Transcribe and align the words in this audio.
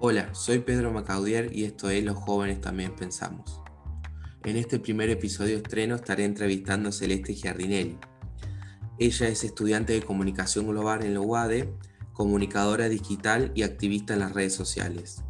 Hola, 0.00 0.32
soy 0.32 0.60
Pedro 0.60 0.92
Macaudier 0.92 1.50
y 1.52 1.64
esto 1.64 1.90
es 1.90 2.04
Los 2.04 2.16
jóvenes 2.16 2.60
también 2.60 2.94
pensamos. 2.94 3.60
En 4.44 4.56
este 4.56 4.78
primer 4.78 5.10
episodio 5.10 5.56
estreno 5.56 5.96
estaré 5.96 6.24
entrevistando 6.24 6.90
a 6.90 6.92
Celeste 6.92 7.34
Giardinelli. 7.34 7.98
Ella 9.00 9.26
es 9.26 9.42
estudiante 9.42 9.94
de 9.94 10.02
comunicación 10.02 10.68
global 10.68 11.02
en 11.02 11.14
la 11.14 11.20
UADE, 11.20 11.74
comunicadora 12.12 12.88
digital 12.88 13.50
y 13.56 13.64
activista 13.64 14.14
en 14.14 14.20
las 14.20 14.34
redes 14.34 14.54
sociales. 14.54 15.24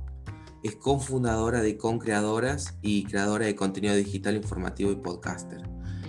Es 0.63 0.77
cofundadora 0.77 1.63
de 1.63 1.79
Concreadoras 1.79 2.77
y 2.83 3.05
creadora 3.05 3.47
de 3.47 3.57
contenido 3.57 3.95
digital 3.95 4.37
informativo 4.37 4.93
y 4.93 4.97
podcaster. 4.97 5.63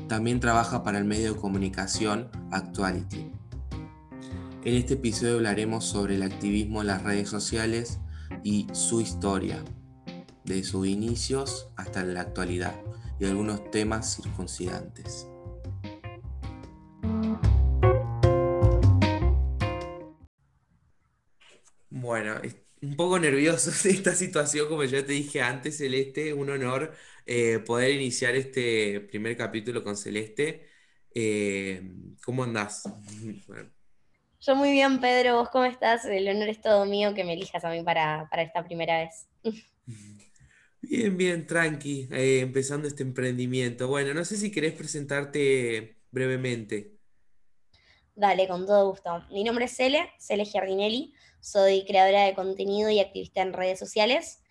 También 0.10 0.42
trabaja 0.42 0.84
para 0.84 0.98
el 0.98 1.06
medio 1.06 1.34
de 1.34 1.40
comunicación 1.40 2.30
Actuality. 2.52 3.32
En 4.66 4.76
este 4.76 4.96
episodio 4.96 5.36
hablaremos 5.36 5.86
sobre 5.86 6.16
el 6.16 6.24
activismo 6.24 6.82
en 6.82 6.88
las 6.88 7.04
redes 7.04 7.30
sociales 7.30 8.00
y 8.44 8.68
su 8.74 9.02
historia, 9.02 9.64
de 10.46 10.64
sus 10.64 10.88
inicios 10.88 11.70
hasta 11.76 12.04
la 12.04 12.22
actualidad, 12.22 12.76
y 13.20 13.26
algunos 13.26 13.70
temas 13.72 14.16
circuncidantes. 14.16 15.28
Bueno, 21.90 22.42
un 22.82 22.96
poco 22.96 23.20
nervioso 23.20 23.72
de 23.84 23.90
esta 23.92 24.16
situación, 24.16 24.68
como 24.68 24.84
ya 24.84 25.06
te 25.06 25.14
dije 25.14 25.42
antes, 25.42 25.78
Celeste, 25.78 26.34
un 26.34 26.50
honor 26.50 26.94
eh, 27.26 27.60
poder 27.60 27.92
iniciar 27.92 28.36
este 28.36 29.02
primer 29.02 29.38
capítulo 29.38 29.84
con 29.84 29.98
Celeste. 29.98 30.68
Eh, 31.14 31.92
¿cómo 32.24 32.44
andás? 32.44 32.84
Yo 34.42 34.56
muy 34.56 34.72
bien, 34.72 35.02
Pedro, 35.02 35.36
¿vos 35.36 35.50
cómo 35.50 35.66
estás? 35.66 36.06
El 36.06 36.30
honor 36.30 36.48
es 36.48 36.62
todo 36.62 36.86
mío 36.86 37.14
que 37.14 37.26
me 37.26 37.34
elijas 37.34 37.66
a 37.66 37.72
mí 37.72 37.84
para, 37.84 38.30
esta 38.38 38.64
primera 38.64 39.00
vez. 39.00 39.28
Bien, 40.82 41.18
bien, 41.18 41.46
tranqui, 41.46 42.08
eh, 42.10 42.40
empezando 42.40 42.88
este 42.88 43.04
emprendimiento. 43.04 43.90
Bueno, 43.90 44.14
no 44.14 44.24
sé 44.24 44.38
si 44.38 44.50
querés 44.50 44.72
presentarte 44.72 45.98
brevemente. 46.10 46.96
Dale, 48.16 48.48
con 48.48 48.66
todo 48.66 48.90
gusto. 48.90 49.26
Mi 49.30 49.44
nombre 49.44 49.66
es 49.66 49.76
Cele, 49.76 50.10
Cele 50.18 50.46
Giardinelli. 50.46 51.14
Soy 51.42 51.84
creadora 51.86 52.24
de 52.24 52.34
contenido 52.34 52.90
y 52.90 53.02
activista 53.02 53.42
en 53.42 53.52
redes 53.52 53.78
sociales. 53.78 54.42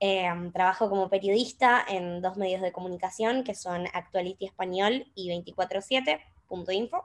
Em, 0.00 0.50
trabajo 0.50 0.90
como 0.90 1.08
periodista 1.08 1.86
en 1.88 2.20
dos 2.20 2.36
medios 2.36 2.62
de 2.62 2.72
comunicación 2.72 3.44
que 3.44 3.54
son 3.54 3.86
Actuality 3.92 4.44
Español 4.44 5.06
y 5.14 5.30
247.info. 5.30 7.04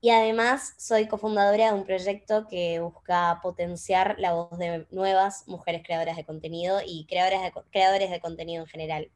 Y 0.00 0.10
además 0.10 0.74
soy 0.76 1.08
cofundadora 1.08 1.72
de 1.72 1.78
un 1.78 1.84
proyecto 1.84 2.46
que 2.48 2.78
busca 2.78 3.40
potenciar 3.42 4.16
la 4.18 4.32
voz 4.32 4.56
de 4.58 4.86
nuevas 4.90 5.46
mujeres 5.48 5.82
creadoras 5.84 6.16
de 6.16 6.24
contenido 6.24 6.80
y 6.86 7.04
creadoras 7.06 7.52
creadores 7.72 8.10
de 8.10 8.20
contenido 8.20 8.62
en 8.62 8.68
general. 8.68 9.10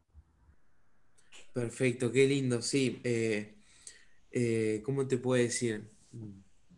Perfecto, 1.52 2.10
qué 2.10 2.26
lindo, 2.26 2.62
sí. 2.62 3.00
Eh, 3.04 3.54
eh, 4.32 4.82
¿cómo 4.84 5.06
te 5.06 5.18
puedo 5.18 5.42
decir? 5.42 5.90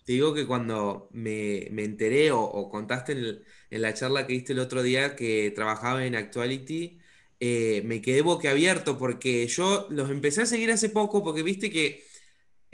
Te 0.04 0.12
digo 0.12 0.34
que 0.34 0.46
cuando 0.46 1.08
me, 1.12 1.66
enteré 1.82 2.30
o, 2.30 2.68
contaste 2.70 3.12
en, 3.12 3.82
la 3.82 3.94
charla 3.94 4.26
que 4.26 4.34
diste 4.34 4.52
el 4.52 4.58
otro 4.58 4.82
día 4.82 5.16
que 5.16 5.50
trabajaba 5.54 6.04
en 6.04 6.14
Actuality, 6.14 7.00
eh, 7.40 7.82
me 7.84 8.02
quedé 8.02 8.20
boquiabierto 8.22 8.98
porque 8.98 9.46
yo 9.46 9.86
los 9.90 10.10
empecé 10.10 10.42
a 10.42 10.46
seguir 10.46 10.70
hace 10.72 10.90
poco 10.90 11.24
porque 11.24 11.42
viste 11.42 11.70
que 11.70 12.04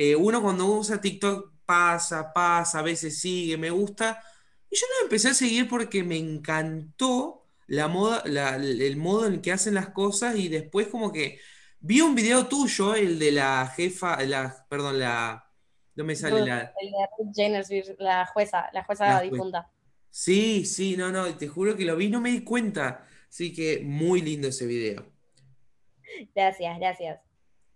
eh, 0.02 0.16
uno 0.16 0.40
cuando 0.40 0.64
usa 0.64 0.98
TikTok 0.98 1.52
pasa, 1.66 2.32
pasa, 2.32 2.78
a 2.78 2.82
veces 2.82 3.20
sigue, 3.20 3.58
me 3.58 3.68
gusta. 3.68 4.18
Y 4.70 4.74
yo 4.74 4.86
lo 4.86 5.04
empecé 5.04 5.28
a 5.28 5.34
seguir 5.34 5.68
porque 5.68 6.02
me 6.02 6.16
encantó 6.16 7.46
la 7.66 7.86
moda, 7.86 8.22
el 8.24 8.96
modo 8.96 9.26
en 9.26 9.42
que 9.42 9.52
hacen 9.52 9.74
las 9.74 9.90
cosas 9.90 10.36
y 10.36 10.48
después 10.48 10.88
como 10.88 11.12
que 11.12 11.38
vi 11.80 12.00
un 12.00 12.14
video 12.14 12.46
tuyo, 12.46 12.94
el 12.94 13.18
de 13.18 13.32
la 13.32 13.70
jefa, 13.76 14.24
la, 14.24 14.64
perdón, 14.70 15.00
la... 15.00 15.46
No 15.96 16.04
me 16.04 16.16
sale 16.16 16.46
la... 16.46 16.72
El 16.80 17.32
de 17.34 17.58
Ruth 17.58 17.98
la 17.98 18.24
jueza, 18.24 18.70
la 18.72 18.84
jueza 18.84 19.20
difunta. 19.20 19.70
Sí, 20.08 20.64
sí, 20.64 20.96
no, 20.96 21.12
no, 21.12 21.36
te 21.36 21.46
juro 21.46 21.76
que 21.76 21.84
lo 21.84 21.94
vi, 21.96 22.08
no 22.08 22.22
me 22.22 22.30
di 22.30 22.42
cuenta. 22.42 23.06
Así 23.28 23.52
que 23.52 23.80
muy 23.84 24.22
lindo 24.22 24.48
ese 24.48 24.64
video. 24.64 25.04
Gracias, 26.34 26.78
gracias. 26.78 27.29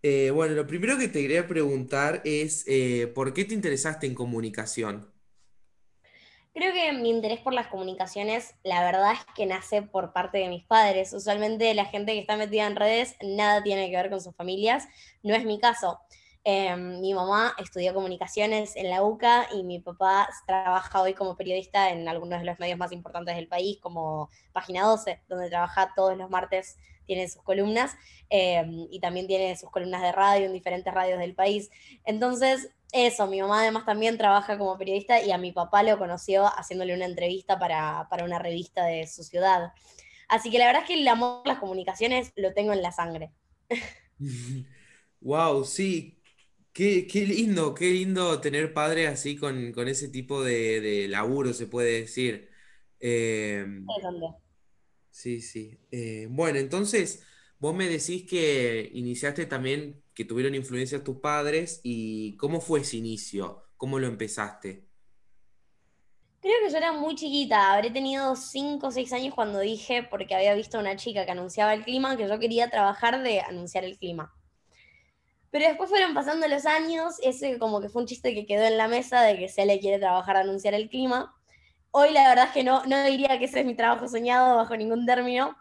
Eh, 0.06 0.30
bueno, 0.30 0.52
lo 0.52 0.66
primero 0.66 0.98
que 0.98 1.08
te 1.08 1.22
quería 1.22 1.46
preguntar 1.48 2.20
es, 2.26 2.66
eh, 2.68 3.10
¿por 3.14 3.32
qué 3.32 3.46
te 3.46 3.54
interesaste 3.54 4.06
en 4.06 4.14
comunicación? 4.14 5.10
Creo 6.52 6.74
que 6.74 6.92
mi 6.92 7.08
interés 7.08 7.40
por 7.40 7.54
las 7.54 7.68
comunicaciones, 7.68 8.54
la 8.64 8.84
verdad 8.84 9.12
es 9.12 9.24
que 9.34 9.46
nace 9.46 9.80
por 9.80 10.12
parte 10.12 10.36
de 10.36 10.50
mis 10.50 10.62
padres. 10.62 11.14
Usualmente 11.14 11.72
la 11.72 11.86
gente 11.86 12.12
que 12.12 12.18
está 12.18 12.36
metida 12.36 12.66
en 12.66 12.76
redes 12.76 13.16
nada 13.22 13.62
tiene 13.62 13.90
que 13.90 13.96
ver 13.96 14.10
con 14.10 14.20
sus 14.20 14.36
familias. 14.36 14.86
No 15.22 15.34
es 15.34 15.46
mi 15.46 15.58
caso. 15.58 15.98
Em, 16.44 17.00
mi 17.00 17.14
mamá 17.14 17.54
estudió 17.56 17.94
comunicaciones 17.94 18.76
en 18.76 18.90
la 18.90 19.02
UCA 19.02 19.48
y 19.54 19.62
mi 19.62 19.80
papá 19.80 20.28
trabaja 20.46 21.00
hoy 21.00 21.14
como 21.14 21.34
periodista 21.34 21.88
en 21.88 22.06
algunos 22.08 22.40
de 22.40 22.44
los 22.44 22.58
medios 22.58 22.76
más 22.76 22.92
importantes 22.92 23.36
del 23.36 23.48
país, 23.48 23.78
como 23.80 24.28
Página 24.52 24.82
12, 24.82 25.22
donde 25.30 25.48
trabaja 25.48 25.94
todos 25.96 26.14
los 26.18 26.28
martes 26.28 26.76
tiene 27.06 27.28
sus 27.28 27.42
columnas 27.42 27.96
em, 28.30 28.86
y 28.90 29.00
también 29.00 29.26
tiene 29.26 29.56
sus 29.56 29.70
columnas 29.70 30.02
de 30.02 30.12
radio 30.12 30.46
en 30.46 30.52
diferentes 30.52 30.92
radios 30.92 31.18
del 31.18 31.34
país. 31.34 31.70
Entonces, 32.04 32.70
eso, 32.92 33.26
mi 33.26 33.40
mamá 33.40 33.60
además 33.60 33.84
también 33.84 34.16
trabaja 34.16 34.56
como 34.56 34.78
periodista 34.78 35.20
y 35.20 35.32
a 35.32 35.38
mi 35.38 35.50
papá 35.50 35.82
lo 35.82 35.98
conoció 35.98 36.46
haciéndole 36.46 36.94
una 36.94 37.06
entrevista 37.06 37.58
para, 37.58 38.08
una 38.24 38.38
revista 38.38 38.84
de 38.84 39.06
su 39.08 39.24
ciudad. 39.24 39.72
Así 40.28 40.48
que 40.48 40.58
la 40.58 40.66
verdad 40.66 40.82
es 40.82 40.88
que 40.88 40.94
el 40.94 41.08
amor 41.08 41.42
a 41.44 41.48
las 41.48 41.58
comunicaciones 41.58 42.32
lo 42.36 42.52
tengo 42.54 42.72
en 42.72 42.82
la 42.82 42.92
sangre. 42.92 43.32
Wow, 45.20 45.64
sí. 45.64 46.20
Qué, 46.74 47.06
lindo, 47.26 47.74
qué 47.74 47.86
lindo 47.90 48.42
tener 48.42 48.74
padres 48.74 49.08
así 49.08 49.36
con, 49.36 49.72
ese 49.88 50.10
tipo 50.10 50.44
de, 50.44 51.06
laburo, 51.08 51.54
se 51.54 51.66
puede 51.66 52.02
decir. 52.02 52.50
Eh, 53.00 53.64
Sí, 55.14 55.40
sí. 55.40 55.78
Eh, 55.92 56.26
bueno, 56.28 56.58
entonces, 56.58 57.24
vos 57.60 57.72
me 57.74 57.88
decís 57.88 58.26
que 58.28 58.90
iniciaste 58.94 59.46
también, 59.46 60.02
que 60.12 60.24
tuvieron 60.24 60.56
influencia 60.56 61.04
tus 61.04 61.20
padres, 61.20 61.80
y 61.84 62.36
¿cómo 62.36 62.60
fue 62.60 62.80
ese 62.80 62.96
inicio? 62.96 63.62
¿Cómo 63.76 64.00
lo 64.00 64.08
empezaste? 64.08 64.88
Creo 66.40 66.54
que 66.64 66.70
yo 66.70 66.76
era 66.78 66.92
muy 66.92 67.16
chiquita, 67.16 67.72
habré 67.72 67.90
tenido 67.90 68.36
5 68.36 68.86
o 68.86 68.90
6 68.92 69.12
años 69.12 69.34
cuando 69.34 69.58
dije, 69.58 70.04
porque 70.04 70.36
había 70.36 70.54
visto 70.54 70.78
a 70.78 70.80
una 70.80 70.94
chica 70.94 71.24
que 71.24 71.32
anunciaba 71.32 71.74
el 71.74 71.84
clima, 71.84 72.16
que 72.16 72.28
yo 72.28 72.38
quería 72.38 72.70
trabajar 72.70 73.20
de 73.22 73.40
anunciar 73.40 73.82
el 73.84 73.98
clima. 73.98 74.32
Pero 75.50 75.66
después 75.66 75.88
fueron 75.88 76.14
pasando 76.14 76.46
los 76.48 76.66
años, 76.66 77.14
ese 77.22 77.58
como 77.58 77.80
que 77.80 77.88
fue 77.88 78.02
un 78.02 78.08
chiste 78.08 78.34
que 78.34 78.44
quedó 78.46 78.64
en 78.64 78.76
la 78.76 78.88
mesa 78.88 79.22
de 79.22 79.38
que 79.38 79.48
se 79.48 79.64
le 79.64 79.80
quiere 79.80 79.98
trabajar 79.98 80.36
a 80.36 80.40
anunciar 80.40 80.74
el 80.74 80.88
clima. 80.90 81.33
Hoy 81.96 82.10
la 82.10 82.28
verdad 82.28 82.46
es 82.46 82.50
que 82.50 82.64
no, 82.64 82.84
no 82.86 83.04
diría 83.04 83.38
que 83.38 83.44
ese 83.44 83.60
es 83.60 83.66
mi 83.66 83.76
trabajo 83.76 84.08
soñado 84.08 84.56
bajo 84.56 84.76
ningún 84.76 85.06
término. 85.06 85.56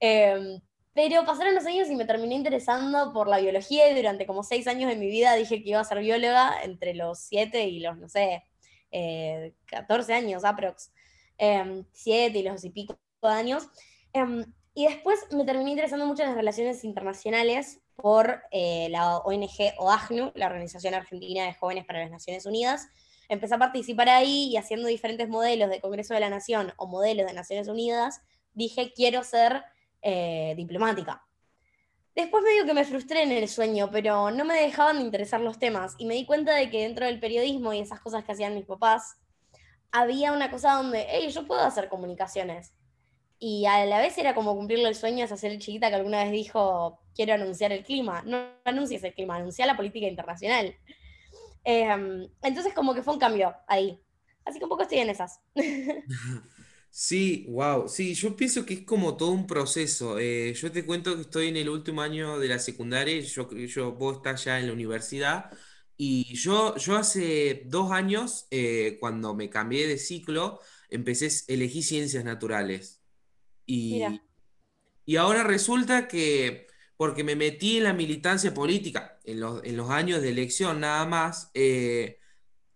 Em, 0.00 0.60
pero 0.92 1.24
pasaron 1.24 1.54
los 1.54 1.64
años 1.64 1.88
y 1.88 1.94
me 1.94 2.04
terminé 2.04 2.34
interesando 2.34 3.12
por 3.12 3.28
la 3.28 3.38
biología 3.38 3.88
y 3.88 3.94
durante 3.94 4.26
como 4.26 4.42
seis 4.42 4.66
años 4.66 4.90
de 4.90 4.96
mi 4.96 5.06
vida 5.06 5.34
dije 5.34 5.62
que 5.62 5.70
iba 5.70 5.78
a 5.78 5.84
ser 5.84 6.00
bióloga 6.00 6.60
entre 6.64 6.92
los 6.94 7.20
siete 7.20 7.68
y 7.68 7.78
los, 7.78 7.96
no 7.98 8.08
sé, 8.08 8.42
eh, 8.90 9.54
14 9.66 10.12
años 10.12 10.44
aprox. 10.44 10.90
Eh, 11.38 11.84
siete 11.92 12.40
y 12.40 12.42
los 12.42 12.64
y 12.64 12.70
pico 12.70 12.98
años. 13.22 13.68
Em, 14.12 14.44
y 14.74 14.88
después 14.88 15.20
me 15.30 15.44
terminé 15.44 15.70
interesando 15.70 16.04
mucho 16.04 16.24
en 16.24 16.30
las 16.30 16.36
relaciones 16.36 16.82
internacionales 16.82 17.78
por 17.94 18.42
eh, 18.50 18.88
la 18.90 19.18
ONG 19.18 19.74
OAGNU, 19.78 20.32
la 20.34 20.46
Organización 20.46 20.94
Argentina 20.94 21.44
de 21.44 21.54
Jóvenes 21.54 21.84
para 21.84 22.00
las 22.00 22.10
Naciones 22.10 22.44
Unidas, 22.44 22.88
empecé 23.28 23.54
a 23.54 23.58
participar 23.58 24.08
ahí 24.08 24.48
y 24.50 24.56
haciendo 24.56 24.88
diferentes 24.88 25.28
modelos 25.28 25.70
de 25.70 25.80
Congreso 25.80 26.14
de 26.14 26.20
la 26.20 26.30
Nación 26.30 26.72
o 26.76 26.86
modelos 26.86 27.26
de 27.26 27.32
Naciones 27.32 27.68
Unidas, 27.68 28.22
dije, 28.54 28.92
quiero 28.94 29.22
ser 29.24 29.64
eh, 30.02 30.54
diplomática. 30.56 31.22
Después 32.14 32.42
medio 32.42 32.64
que 32.64 32.72
me 32.72 32.84
frustré 32.84 33.22
en 33.22 33.32
el 33.32 33.46
sueño, 33.46 33.90
pero 33.90 34.30
no 34.30 34.44
me 34.44 34.54
dejaban 34.54 34.98
de 34.98 35.04
interesar 35.04 35.40
los 35.40 35.58
temas 35.58 35.94
y 35.98 36.06
me 36.06 36.14
di 36.14 36.24
cuenta 36.24 36.54
de 36.54 36.70
que 36.70 36.82
dentro 36.82 37.04
del 37.04 37.20
periodismo 37.20 37.74
y 37.74 37.80
esas 37.80 38.00
cosas 38.00 38.24
que 38.24 38.32
hacían 38.32 38.54
mis 38.54 38.64
papás, 38.64 39.18
había 39.92 40.32
una 40.32 40.50
cosa 40.50 40.74
donde, 40.74 41.06
hey, 41.10 41.28
yo 41.30 41.46
puedo 41.46 41.60
hacer 41.60 41.88
comunicaciones. 41.88 42.72
Y 43.38 43.66
a 43.66 43.84
la 43.84 43.98
vez 43.98 44.16
era 44.16 44.34
como 44.34 44.54
cumplirle 44.56 44.88
el 44.88 44.94
sueño 44.94 45.22
a 45.22 45.24
esa 45.26 45.36
ser 45.36 45.58
chiquita 45.58 45.90
que 45.90 45.96
alguna 45.96 46.22
vez 46.24 46.32
dijo, 46.32 46.98
quiero 47.14 47.34
anunciar 47.34 47.72
el 47.72 47.84
clima. 47.84 48.22
No 48.24 48.46
anuncies 48.64 49.04
el 49.04 49.12
clima, 49.12 49.36
anuncia 49.36 49.66
la 49.66 49.76
política 49.76 50.06
internacional. 50.06 50.74
Em, 51.68 52.28
entonces 52.42 52.72
como 52.74 52.94
que 52.94 53.02
fue 53.02 53.14
un 53.14 53.20
cambio 53.20 53.52
ahí. 53.66 54.00
Así 54.44 54.58
que 54.58 54.64
un 54.64 54.68
poco 54.70 54.82
estoy 54.82 54.98
en 54.98 55.10
esas. 55.10 55.40
Sí, 56.90 57.44
wow. 57.50 57.88
Sí, 57.88 58.14
yo 58.14 58.34
pienso 58.36 58.64
que 58.64 58.74
es 58.74 58.84
como 58.86 59.16
todo 59.16 59.30
un 59.32 59.46
proceso. 59.46 60.18
Eh, 60.18 60.54
yo 60.54 60.72
te 60.72 60.86
cuento 60.86 61.14
que 61.14 61.22
estoy 61.22 61.48
en 61.48 61.56
el 61.58 61.68
último 61.68 62.00
año 62.00 62.38
de 62.38 62.48
la 62.48 62.58
secundaria, 62.58 63.20
yo, 63.20 63.50
yo, 63.50 63.92
vos 63.92 64.16
estás 64.16 64.44
ya 64.44 64.58
en 64.58 64.66
la 64.68 64.72
universidad, 64.72 65.50
y 65.96 66.34
yo, 66.34 66.74
yo 66.76 66.96
hace 66.96 67.64
dos 67.66 67.92
años, 67.92 68.46
eh, 68.50 68.96
cuando 69.00 69.34
me 69.34 69.50
cambié 69.50 69.86
de 69.86 69.98
ciclo, 69.98 70.60
empecé, 70.88 71.28
elegí 71.52 71.82
ciencias 71.82 72.24
naturales. 72.24 73.02
Y, 73.66 74.02
y 75.04 75.16
ahora 75.16 75.44
resulta 75.44 76.08
que, 76.08 76.66
porque 76.96 77.24
me 77.24 77.36
metí 77.36 77.78
en 77.78 77.84
la 77.84 77.92
militancia 77.92 78.54
política, 78.54 79.18
en 79.24 79.40
los, 79.40 79.90
años 79.90 80.22
de 80.22 80.30
elección 80.30 80.80
nada 80.80 81.04
más, 81.06 81.50
eh, 81.54 82.18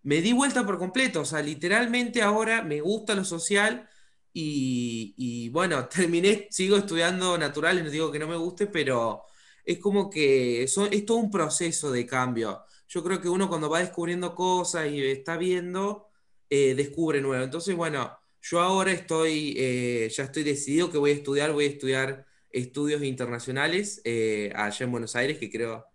me 0.02 0.20
di 0.20 0.32
vuelta 0.32 0.64
por 0.66 0.78
completo. 0.78 1.22
O 1.22 1.24
sea, 1.24 1.42
literalmente 1.42 2.22
ahora 2.22 2.62
me 2.62 2.80
gusta 2.80 3.14
lo 3.14 3.24
social 3.24 3.88
y, 4.32 5.48
bueno, 5.50 5.88
terminé, 5.88 6.48
sigo 6.50 6.76
estudiando 6.76 7.38
naturales, 7.38 7.84
no 7.84 7.90
digo 7.90 8.12
que 8.12 8.18
no 8.18 8.28
me 8.28 8.36
guste, 8.36 8.66
pero 8.66 9.24
es 9.64 9.78
como 9.78 10.10
que 10.10 10.62
es 10.64 10.74
todo 11.06 11.18
un 11.18 11.30
proceso 11.30 11.90
de 11.92 12.06
cambio. 12.06 12.64
Yo 12.88 13.02
creo 13.04 13.20
que 13.20 13.28
uno 13.28 13.48
cuando 13.48 13.70
va 13.70 13.80
descubriendo 13.80 14.34
cosas 14.34 14.90
y 14.90 15.02
está 15.04 15.36
viendo, 15.36 16.08
eh, 16.48 16.74
descubre 16.74 17.20
nuevo. 17.20 17.44
Entonces, 17.44 17.76
bueno, 17.76 18.18
yo 18.42 18.60
ahora 18.60 18.92
estoy, 18.92 19.54
eh, 19.58 20.10
ya 20.14 20.24
estoy 20.24 20.42
decidido 20.42 20.90
que 20.90 20.98
voy 20.98 21.12
a 21.12 21.14
estudiar, 21.14 21.52
voy 21.52 21.66
a 21.66 21.68
estudiar 21.68 22.26
estudios 22.52 23.02
internacionales 23.02 24.00
eh, 24.04 24.52
allá 24.54 24.84
en 24.84 24.92
Buenos 24.92 25.16
Aires, 25.16 25.38
que 25.38 25.50
creo 25.50 25.86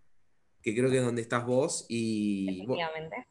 que 0.62 0.75
creo 0.75 0.90
que 0.90 0.98
es 0.98 1.04
donde 1.04 1.22
estás 1.22 1.46
vos. 1.46 1.86
Y, 1.90 2.62
Efectivamente. 2.63 3.28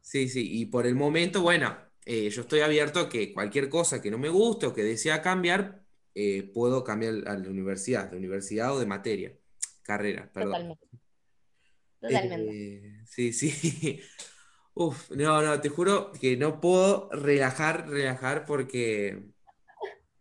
Sí, 0.00 0.28
sí, 0.28 0.60
y 0.60 0.66
por 0.66 0.86
el 0.86 0.94
momento, 0.94 1.42
bueno, 1.42 1.76
yo 2.06 2.40
estoy 2.42 2.60
abierto 2.60 3.00
a 3.00 3.08
que 3.08 3.32
cualquier 3.32 3.68
cosa 3.68 4.00
que 4.00 4.12
no 4.12 4.18
me 4.18 4.28
guste 4.28 4.66
o 4.66 4.72
que 4.72 4.84
desea 4.84 5.20
cambiar, 5.20 5.82
puedo 6.54 6.84
cambiar 6.84 7.26
a 7.26 7.36
la 7.36 7.50
universidad, 7.50 8.08
de 8.08 8.16
universidad 8.16 8.72
o 8.72 8.78
de 8.78 8.86
materia, 8.86 9.36
carrera, 9.82 10.30
perdón. 10.32 10.52
Totalmente. 10.52 10.86
Totalmente. 12.00 13.06
sí, 13.06 13.32
sí. 13.32 14.00
Uf, 14.78 15.10
no, 15.12 15.40
no, 15.40 15.58
te 15.58 15.70
juro 15.70 16.12
que 16.12 16.36
no 16.36 16.60
puedo 16.60 17.08
relajar, 17.10 17.88
relajar 17.88 18.44
porque 18.44 19.22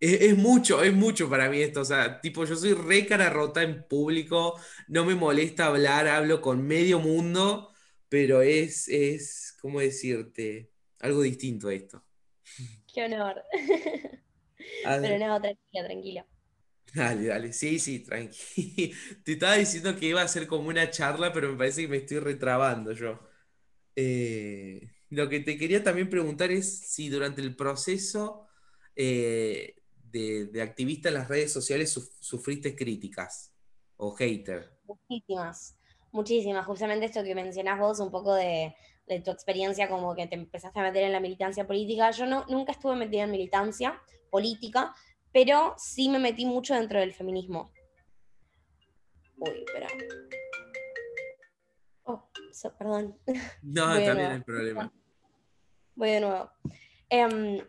es, 0.05 0.37
mucho, 0.37 0.83
es 0.83 0.93
mucho 0.93 1.29
para 1.29 1.49
mí 1.49 1.61
esto. 1.61 1.81
O 1.81 1.85
sea, 1.85 2.21
tipo, 2.21 2.45
yo 2.45 2.55
soy 2.55 2.73
re 2.73 3.05
cara 3.05 3.29
rota 3.29 3.63
en 3.63 3.87
público, 3.87 4.59
no 4.87 5.05
me 5.05 5.15
molesta 5.15 5.67
hablar, 5.67 6.07
hablo 6.07 6.41
con 6.41 6.65
medio 6.65 6.99
mundo, 6.99 7.73
pero 8.09 8.41
es, 8.41 8.87
es, 8.87 9.57
¿cómo 9.61 9.79
decirte? 9.79 10.71
Algo 10.99 11.21
distinto 11.21 11.69
esto. 11.69 12.03
Qué 12.93 13.05
honor. 13.05 13.43
pero 14.83 15.17
no, 15.17 15.41
tranquila, 15.41 15.85
tranquila. 15.85 16.25
Dale, 16.93 17.27
dale, 17.27 17.53
sí, 17.53 17.79
sí, 17.79 17.99
tranquilo. 17.99 18.95
Te 19.23 19.33
estaba 19.33 19.55
diciendo 19.55 19.95
que 19.97 20.07
iba 20.07 20.21
a 20.21 20.27
ser 20.27 20.47
como 20.47 20.69
una 20.69 20.89
charla, 20.89 21.33
pero 21.33 21.51
me 21.51 21.57
parece 21.57 21.81
que 21.81 21.87
me 21.89 21.97
estoy 21.97 22.19
retrabando 22.19 22.93
yo. 22.93 23.19
Eh, 23.95 24.89
lo 25.09 25.29
que 25.29 25.39
te 25.41 25.57
quería 25.57 25.83
también 25.83 26.09
preguntar 26.09 26.51
es 26.51 26.79
si 26.87 27.09
durante 27.09 27.41
el 27.41 27.55
proceso 27.55 28.47
eh, 28.95 29.75
de, 30.15 30.61
activista 30.61 31.09
en 31.09 31.15
las 31.15 31.27
redes 31.27 31.51
sociales 31.51 31.91
sufriste 32.19 32.75
críticas 32.75 33.53
o 33.97 34.11
hater. 34.15 34.79
Muchísimas, 34.85 35.77
muchísimas. 36.11 36.65
Justamente 36.65 37.05
esto 37.05 37.23
que 37.23 37.35
mencionás 37.35 37.79
vos, 37.79 37.99
un 37.99 38.11
poco 38.11 38.33
de, 38.33 38.73
tu 39.23 39.31
experiencia 39.31 39.89
como 39.89 40.15
que 40.15 40.27
te 40.27 40.35
empezaste 40.35 40.79
a 40.79 40.83
meter 40.83 41.03
en 41.03 41.11
la 41.11 41.19
militancia 41.19 41.67
política. 41.67 42.11
Yo 42.11 42.25
no, 42.25 42.45
nunca 42.47 42.71
estuve 42.71 42.95
metida 42.95 43.23
en 43.23 43.31
militancia 43.31 44.01
política, 44.29 44.93
pero 45.33 45.75
sí 45.77 46.09
me 46.09 46.19
metí 46.19 46.45
mucho 46.45 46.75
dentro 46.75 46.99
del 46.99 47.13
feminismo. 47.13 47.71
Uy, 49.37 49.63
espera. 49.65 49.87
Oh, 52.03 52.29
perdón. 52.77 53.17
No, 53.61 53.85
también 53.85 54.19
hay 54.19 54.41
problema. 54.41 54.93
Voy 55.95 56.09
de 56.09 56.19
nuevo. 56.21 56.51
Em, 57.09 57.59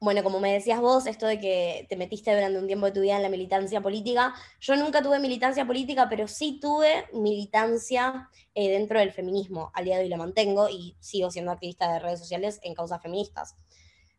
bueno, 0.00 0.22
como 0.22 0.38
me 0.38 0.52
decías 0.52 0.80
vos, 0.80 1.06
esto 1.06 1.26
de 1.26 1.40
que 1.40 1.86
te 1.88 1.96
metiste 1.96 2.32
durante 2.32 2.58
un 2.58 2.66
tiempo 2.66 2.86
de 2.86 2.92
tu 2.92 3.00
vida 3.00 3.16
en 3.16 3.22
la 3.22 3.28
militancia 3.28 3.80
política, 3.80 4.32
yo 4.60 4.76
nunca 4.76 5.02
tuve 5.02 5.18
militancia 5.18 5.66
política, 5.66 6.08
pero 6.08 6.28
sí 6.28 6.60
tuve 6.60 7.06
militancia 7.12 8.28
eh, 8.54 8.70
dentro 8.70 9.00
del 9.00 9.12
feminismo. 9.12 9.72
Al 9.74 9.84
día 9.84 9.96
de 9.96 10.04
hoy 10.04 10.08
la 10.08 10.16
mantengo 10.16 10.68
y 10.68 10.96
sigo 11.00 11.30
siendo 11.30 11.50
activista 11.50 11.92
de 11.92 11.98
redes 11.98 12.20
sociales 12.20 12.60
en 12.62 12.74
causas 12.74 13.02
feministas. 13.02 13.56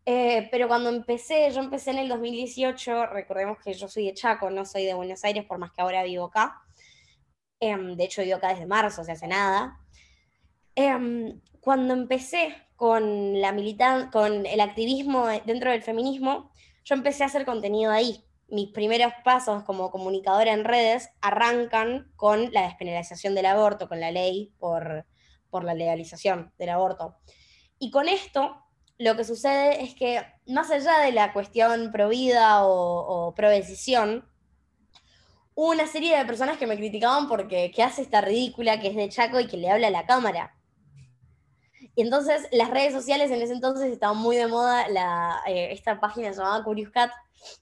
Eh, 0.06 0.50
pero 0.52 0.68
cuando 0.68 0.90
empecé, 0.90 1.50
yo 1.52 1.62
empecé 1.62 1.92
en 1.92 2.00
el 2.00 2.10
2018, 2.10 3.06
recordemos 3.06 3.58
que 3.64 3.74
yo 3.74 3.88
soy 3.88 4.08
de 4.08 4.14
Chaco, 4.14 4.50
no 4.50 4.66
soy 4.66 4.86
de 4.86 4.94
Buenos 4.96 5.24
Aires, 5.24 5.46
por 5.46 5.60
más 5.60 5.72
que 5.72 5.82
ahora 5.82 6.04
vivo 6.04 6.26
acá. 6.26 6.62
Em, 7.62 7.96
de 7.96 8.04
hecho, 8.04 8.22
vivo 8.22 8.38
acá 8.38 8.50
desde 8.50 8.66
marzo, 8.66 9.02
o 9.02 9.06
sea, 9.06 9.14
hace 9.14 9.28
nada. 9.28 9.80
Em, 10.76 11.40
cuando 11.62 11.94
empecé 11.94 12.56
con, 12.80 13.42
la 13.42 13.54
con 14.10 14.46
el 14.46 14.62
activismo 14.62 15.28
dentro 15.46 15.70
del 15.70 15.84
feminismo, 15.84 16.50
yo 16.86 16.96
empecé 16.96 17.24
a 17.24 17.26
hacer 17.26 17.44
contenido 17.44 17.92
ahí. 17.92 18.24
Mis 18.48 18.70
primeros 18.70 19.12
pasos 19.26 19.64
como 19.64 19.92
comunicadora 19.92 20.54
en 20.54 20.64
redes 20.64 21.10
arrancan 21.20 22.10
con 22.16 22.54
la 22.54 22.62
despenalización 22.62 23.36
del 23.36 23.48
aborto, 23.48 23.90
con 23.90 24.00
la 24.00 24.12
ley 24.12 24.54
por, 24.60 25.06
la 25.52 25.74
legalización 25.74 26.54
del 26.58 26.70
aborto. 26.70 27.18
Y 27.80 27.92
con 27.92 28.08
esto, 28.08 28.56
lo 28.98 29.18
que 29.18 29.26
sucede 29.26 29.84
es 29.84 29.94
que, 29.94 30.26
más 30.48 30.72
allá 30.72 31.00
de 31.00 31.12
la 31.12 31.34
cuestión 31.34 31.92
pro 31.92 32.08
vida 32.08 32.66
o, 32.66 33.28
o 33.28 33.36
pro 33.36 33.50
decisión, 33.50 34.26
hubo 35.54 35.72
una 35.72 35.86
serie 35.86 36.18
de 36.18 36.24
personas 36.24 36.58
que 36.58 36.66
me 36.66 36.78
criticaban 36.78 37.28
porque 37.28 37.72
¿qué 37.76 37.84
hace 37.84 38.04
esta 38.04 38.22
ridícula 38.22 38.80
que 38.80 38.88
es 38.88 38.96
de 38.96 39.10
Chaco 39.10 39.38
y 39.42 39.48
que 39.48 39.58
le 39.58 39.70
habla 39.70 39.88
a 39.88 39.92
la 39.92 40.06
cámara? 40.06 40.59
Y 41.96 42.02
entonces 42.02 42.48
las 42.52 42.70
redes 42.70 42.94
sociales 42.94 43.32
en 43.32 43.42
ese 43.42 43.54
entonces 43.54 43.92
estaban 43.92 44.18
muy 44.18 44.36
de 44.36 44.48
moda, 44.48 44.88
la, 44.90 45.42
eh, 45.48 45.70
esta 45.72 46.00
página 46.00 46.32
llamada 46.32 46.64
Curious 46.64 46.92
Cat, 46.92 47.12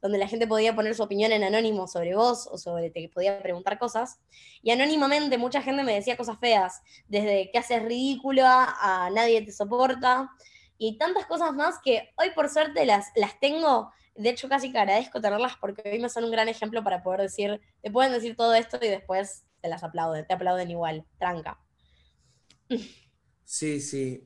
donde 0.02 0.18
la 0.18 0.28
gente 0.28 0.48
podía 0.48 0.76
poner 0.76 0.96
su 0.96 1.04
opinión 1.04 1.32
en 1.32 1.44
anónimo 1.44 1.88
sobre 1.88 2.16
vos 2.16 2.48
o 2.52 2.58
sobre 2.58 2.90
te 2.90 3.10
podía 3.10 3.42
preguntar 3.42 3.80
cosas. 3.80 4.20
Y 4.62 4.72
anónimamente 4.72 5.38
mucha 5.38 5.62
gente 5.62 5.84
me 5.84 5.94
decía 5.94 6.18
cosas 6.18 6.40
feas, 6.40 6.82
desde 7.08 7.52
que 7.52 7.58
haces 7.58 7.84
ridícula 7.84 8.76
a 8.80 9.10
nadie 9.12 9.42
te 9.42 9.52
soporta 9.52 10.30
y 10.78 10.98
tantas 10.98 11.26
cosas 11.26 11.54
más 11.54 11.76
que 11.84 12.12
hoy 12.18 12.32
por 12.32 12.50
suerte 12.50 12.86
las, 12.86 13.08
las 13.16 13.40
tengo 13.40 13.92
de 14.18 14.30
hecho 14.30 14.50
casi 14.50 14.72
que 14.72 14.80
agradezco 14.80 15.22
tenerlas 15.22 15.54
porque 15.62 15.90
hoy 15.90 16.00
me 16.00 16.10
son 16.10 16.26
un 16.26 16.32
gran 16.32 16.50
ejemplo 16.50 16.84
para 16.84 17.04
poder 17.04 17.22
decir, 17.22 17.62
te 17.82 17.92
pueden 17.92 18.12
decir 18.12 18.36
todo 18.36 18.54
esto 18.56 18.78
y 18.82 18.88
después 18.88 19.46
te 19.62 19.70
las 19.70 19.84
aplauden, 19.84 20.26
te 20.26 20.34
aplauden 20.34 20.72
igual, 20.72 21.06
tranca. 21.18 21.60
Sí, 23.50 23.80
sí, 23.80 24.24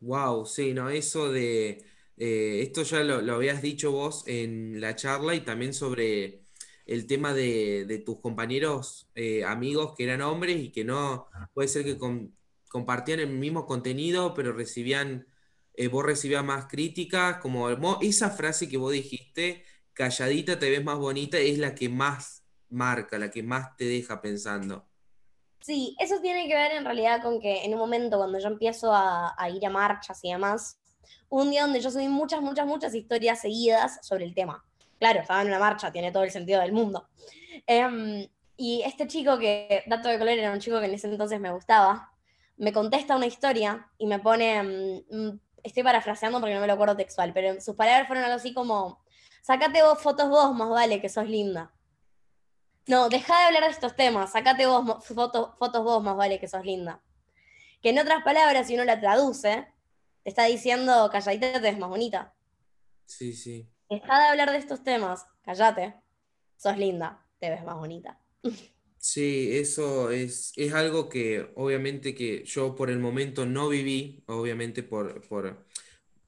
wow, 0.00 0.42
eh, 0.44 0.46
sí, 0.46 0.74
no, 0.74 0.90
eso 0.90 1.32
de, 1.32 1.86
eh, 2.18 2.60
esto 2.62 2.82
ya 2.82 3.02
lo, 3.02 3.34
habías 3.34 3.62
dicho 3.62 3.92
vos 3.92 4.24
en 4.26 4.78
la 4.78 4.94
charla 4.94 5.34
y 5.34 5.40
también 5.40 5.72
sobre 5.72 6.44
el 6.84 7.06
tema 7.06 7.32
de, 7.32 8.02
tus 8.04 8.20
compañeros, 8.20 9.08
eh, 9.14 9.42
amigos 9.44 9.94
que 9.96 10.04
eran 10.04 10.20
hombres 10.20 10.58
y 10.62 10.70
que 10.70 10.84
no, 10.84 11.28
puede 11.54 11.68
ser 11.68 11.84
que 11.84 11.98
compartían 12.68 13.20
el 13.20 13.30
mismo 13.30 13.64
contenido, 13.66 14.34
pero 14.34 14.52
recibían 14.52 15.26
eh, 15.74 15.88
vos 15.88 16.04
recibías 16.04 16.44
más 16.44 16.66
críticas, 16.66 17.38
como 17.38 17.70
esa 18.02 18.30
frase 18.30 18.68
que 18.68 18.76
vos 18.76 18.92
dijiste, 18.92 19.64
calladita 19.94 20.58
te 20.58 20.70
ves 20.70 20.84
más 20.84 20.98
bonita, 20.98 21.38
es 21.38 21.58
la 21.58 21.74
que 21.74 21.88
más 21.88 22.44
marca, 22.68 23.18
la 23.18 23.30
que 23.30 23.42
más 23.42 23.76
te 23.78 23.86
deja 23.86 24.20
pensando. 24.20 24.86
Sí, 25.60 25.96
eso 25.98 26.20
tiene 26.20 26.46
que 26.46 26.54
ver 26.54 26.72
en 26.72 26.84
realidad 26.84 27.22
con 27.22 27.40
que 27.40 27.64
en 27.64 27.72
un 27.72 27.80
momento 27.80 28.18
cuando 28.18 28.38
yo 28.38 28.48
empiezo 28.48 28.92
a, 28.94 29.34
ir 29.52 29.64
a 29.66 29.70
marchas 29.70 30.20
y 30.22 30.30
demás, 30.30 30.78
un 31.28 31.50
día 31.50 31.62
donde 31.62 31.80
yo 31.80 31.90
subí 31.90 32.08
muchas, 32.08 32.40
muchas, 32.40 32.66
muchas 32.66 32.94
historias 32.94 33.40
seguidas 33.40 33.98
sobre 34.06 34.24
el 34.24 34.34
tema. 34.34 34.64
Claro, 34.98 35.20
estaba 35.20 35.42
en 35.42 35.48
una 35.48 35.58
marcha, 35.58 35.92
tiene 35.92 36.12
todo 36.12 36.22
el 36.22 36.30
sentido 36.30 36.60
del 36.60 36.72
mundo. 36.72 37.08
Em, 37.66 38.26
y 38.56 38.82
este 38.82 39.06
chico 39.06 39.38
que, 39.38 39.82
dato 39.86 40.08
de 40.08 40.18
color, 40.18 40.34
era 40.34 40.52
un 40.52 40.60
chico 40.60 40.78
que 40.78 40.86
en 40.86 40.94
ese 40.94 41.08
entonces 41.08 41.40
me 41.40 41.52
gustaba, 41.52 42.12
me 42.56 42.72
contesta 42.72 43.16
una 43.16 43.26
historia 43.26 43.90
y 43.98 44.06
me 44.06 44.18
pone, 44.18 44.62
mm, 45.10 45.38
estoy 45.62 45.82
parafraseando 45.82 46.40
porque 46.40 46.54
no 46.54 46.60
me 46.60 46.66
lo 46.66 46.72
acuerdo 46.72 46.96
textual, 46.96 47.32
pero 47.32 47.60
sus 47.60 47.74
palabras 47.76 48.06
fueron 48.06 48.24
algo 48.24 48.36
así 48.36 48.54
como, 48.54 49.02
sacate 49.42 49.82
vos 49.82 50.00
fotos 50.00 50.28
vos, 50.28 50.54
más 50.54 50.70
vale, 50.70 51.00
que 51.00 51.08
sos 51.08 51.28
linda. 51.28 51.72
No, 52.86 53.08
deja 53.08 53.36
de 53.38 53.44
hablar 53.46 53.64
de 53.64 53.70
estos 53.70 53.96
temas, 53.96 54.32
sacate 54.32 54.66
vos 54.66 55.04
fotos, 55.06 55.50
fotos 55.58 55.82
vos, 55.82 56.02
más 56.02 56.16
vale, 56.16 56.38
que 56.38 56.48
sos 56.48 56.64
linda. 56.64 57.02
Que 57.82 57.90
en 57.90 57.98
otras 57.98 58.22
palabras, 58.22 58.66
si 58.68 58.74
uno 58.74 58.84
la 58.84 59.00
traduce, 59.00 59.66
te 60.22 60.30
está 60.30 60.44
diciendo, 60.44 61.08
calladita, 61.10 61.52
te 61.52 61.60
ves 61.60 61.78
más 61.78 61.88
bonita. 61.88 62.32
Sí, 63.06 63.32
sí. 63.32 63.68
Deja 63.88 64.18
de 64.20 64.28
hablar 64.28 64.50
de 64.50 64.58
estos 64.58 64.82
temas, 64.82 65.26
callate, 65.42 65.94
sos 66.56 66.76
linda, 66.76 67.24
te 67.38 67.50
ves 67.50 67.64
más 67.64 67.76
bonita. 67.76 68.20
Sí, 68.98 69.56
eso 69.56 70.10
es, 70.10 70.52
es 70.56 70.72
algo 70.74 71.08
que 71.08 71.52
obviamente 71.54 72.12
que 72.12 72.44
yo 72.44 72.74
por 72.74 72.90
el 72.90 72.98
momento 72.98 73.46
no 73.46 73.68
viví, 73.68 74.24
obviamente 74.26 74.82
por, 74.82 75.24
por 75.28 75.64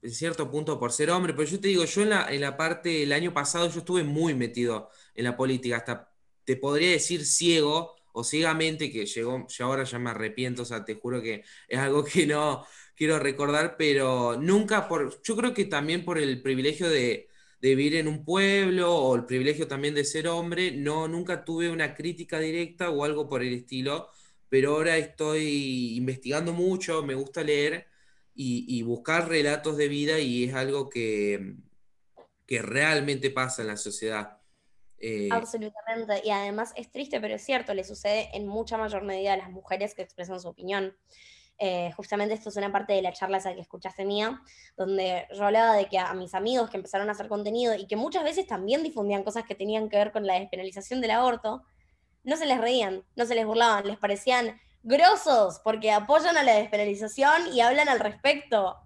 en 0.01 0.11
cierto 0.11 0.49
punto 0.49 0.79
por 0.79 0.93
ser 0.93 1.09
hombre, 1.11 1.33
pero 1.33 1.49
yo 1.49 1.59
te 1.59 1.67
digo, 1.67 1.83
yo 1.83 2.01
en 2.03 2.09
la, 2.11 2.33
en 2.33 2.39
la 2.39 2.55
parte, 2.55 3.03
el 3.03 3.11
año 3.11 3.33
pasado 3.33 3.69
yo 3.69 3.79
estuve 3.79 4.03
muy 4.03 4.33
metido 4.33 4.89
en 5.13 5.25
la 5.25 5.35
política, 5.35 5.75
hasta 5.77 6.08
te 6.49 6.57
podría 6.57 6.89
decir 6.89 7.27
ciego 7.27 7.95
o 8.11 8.23
ciegamente, 8.23 8.91
que 8.91 9.05
llegó, 9.05 9.45
yo 9.47 9.65
ahora 9.65 9.83
ya 9.83 9.99
me 9.99 10.09
arrepiento, 10.09 10.63
o 10.63 10.65
sea, 10.65 10.83
te 10.83 10.95
juro 10.95 11.21
que 11.21 11.43
es 11.67 11.77
algo 11.79 12.03
que 12.03 12.25
no 12.25 12.65
quiero 12.95 13.19
recordar, 13.19 13.75
pero 13.77 14.35
nunca 14.35 14.87
por, 14.87 15.21
yo 15.21 15.35
creo 15.37 15.53
que 15.53 15.65
también 15.65 16.03
por 16.03 16.17
el 16.17 16.41
privilegio 16.41 16.89
de, 16.89 17.27
de 17.61 17.75
vivir 17.75 17.97
en 17.97 18.07
un 18.07 18.25
pueblo 18.25 18.95
o 18.95 19.15
el 19.15 19.25
privilegio 19.25 19.67
también 19.67 19.93
de 19.93 20.03
ser 20.03 20.27
hombre, 20.27 20.71
no, 20.71 21.07
nunca 21.07 21.45
tuve 21.45 21.69
una 21.69 21.93
crítica 21.93 22.39
directa 22.39 22.89
o 22.89 23.03
algo 23.05 23.29
por 23.29 23.43
el 23.43 23.53
estilo, 23.53 24.09
pero 24.49 24.71
ahora 24.71 24.97
estoy 24.97 25.97
investigando 25.97 26.51
mucho, 26.51 27.03
me 27.03 27.13
gusta 27.13 27.43
leer 27.43 27.87
y, 28.33 28.81
buscar 28.81 29.29
relatos 29.29 29.77
de 29.77 29.87
vida 29.87 30.19
y 30.19 30.45
es 30.45 30.55
algo 30.55 30.89
que, 30.89 31.57
que 32.47 32.61
realmente 32.63 33.29
pasa 33.29 33.61
en 33.61 33.67
la 33.67 33.77
sociedad. 33.77 34.38
Eh, 34.99 35.29
Absolutamente, 35.31 36.21
y 36.25 36.29
además 36.29 36.73
es 36.75 36.91
triste, 36.91 37.21
pero 37.21 37.35
es 37.35 37.43
cierto, 37.43 37.73
le 37.73 37.83
sucede 37.83 38.29
en 38.33 38.47
mucha 38.47 38.77
mayor 38.77 39.03
medida 39.03 39.33
a 39.33 39.37
las 39.37 39.49
mujeres 39.49 39.95
que 39.95 40.01
expresan 40.01 40.39
su 40.39 40.49
opinión. 40.49 40.95
Eh, 41.61 41.91
justamente 41.97 42.33
esto 42.33 42.49
es 42.49 42.55
una 42.55 42.71
parte 42.71 42.93
de 42.93 43.01
la 43.01 43.11
charla 43.11 43.37
esa 43.37 43.53
que 43.53 43.59
escuchaste 43.59 44.05
mía, 44.05 44.41
donde 44.77 45.27
yo 45.33 45.43
hablaba 45.43 45.73
de 45.73 45.87
que 45.87 45.99
a, 45.99 46.13
mis 46.13 46.33
amigos 46.33 46.69
que 46.69 46.77
empezaron 46.77 47.09
a 47.09 47.11
hacer 47.11 47.27
contenido 47.27 47.75
y 47.75 47.85
que 47.85 47.97
muchas 47.97 48.23
veces 48.23 48.47
también 48.47 48.81
difundían 48.81 49.23
cosas 49.23 49.43
que 49.43 49.55
tenían 49.55 49.89
que 49.89 49.97
ver 49.97 50.13
con 50.13 50.25
la 50.25 50.39
despenalización 50.39 51.01
del 51.01 51.11
aborto, 51.11 51.63
no 52.23 52.37
se 52.37 52.45
les 52.45 52.59
reían, 52.59 53.03
no 53.15 53.25
se 53.25 53.35
les 53.35 53.45
burlaban, 53.45 53.85
les 53.87 53.97
parecían 53.97 54.59
grosos 54.83 55.59
porque 55.61 55.91
apoyan 55.91 56.37
a 56.37 56.43
la 56.43 56.53
despenalización 56.53 57.53
y 57.53 57.59
hablan 57.59 57.89
al 57.89 57.99
respecto, 57.99 58.77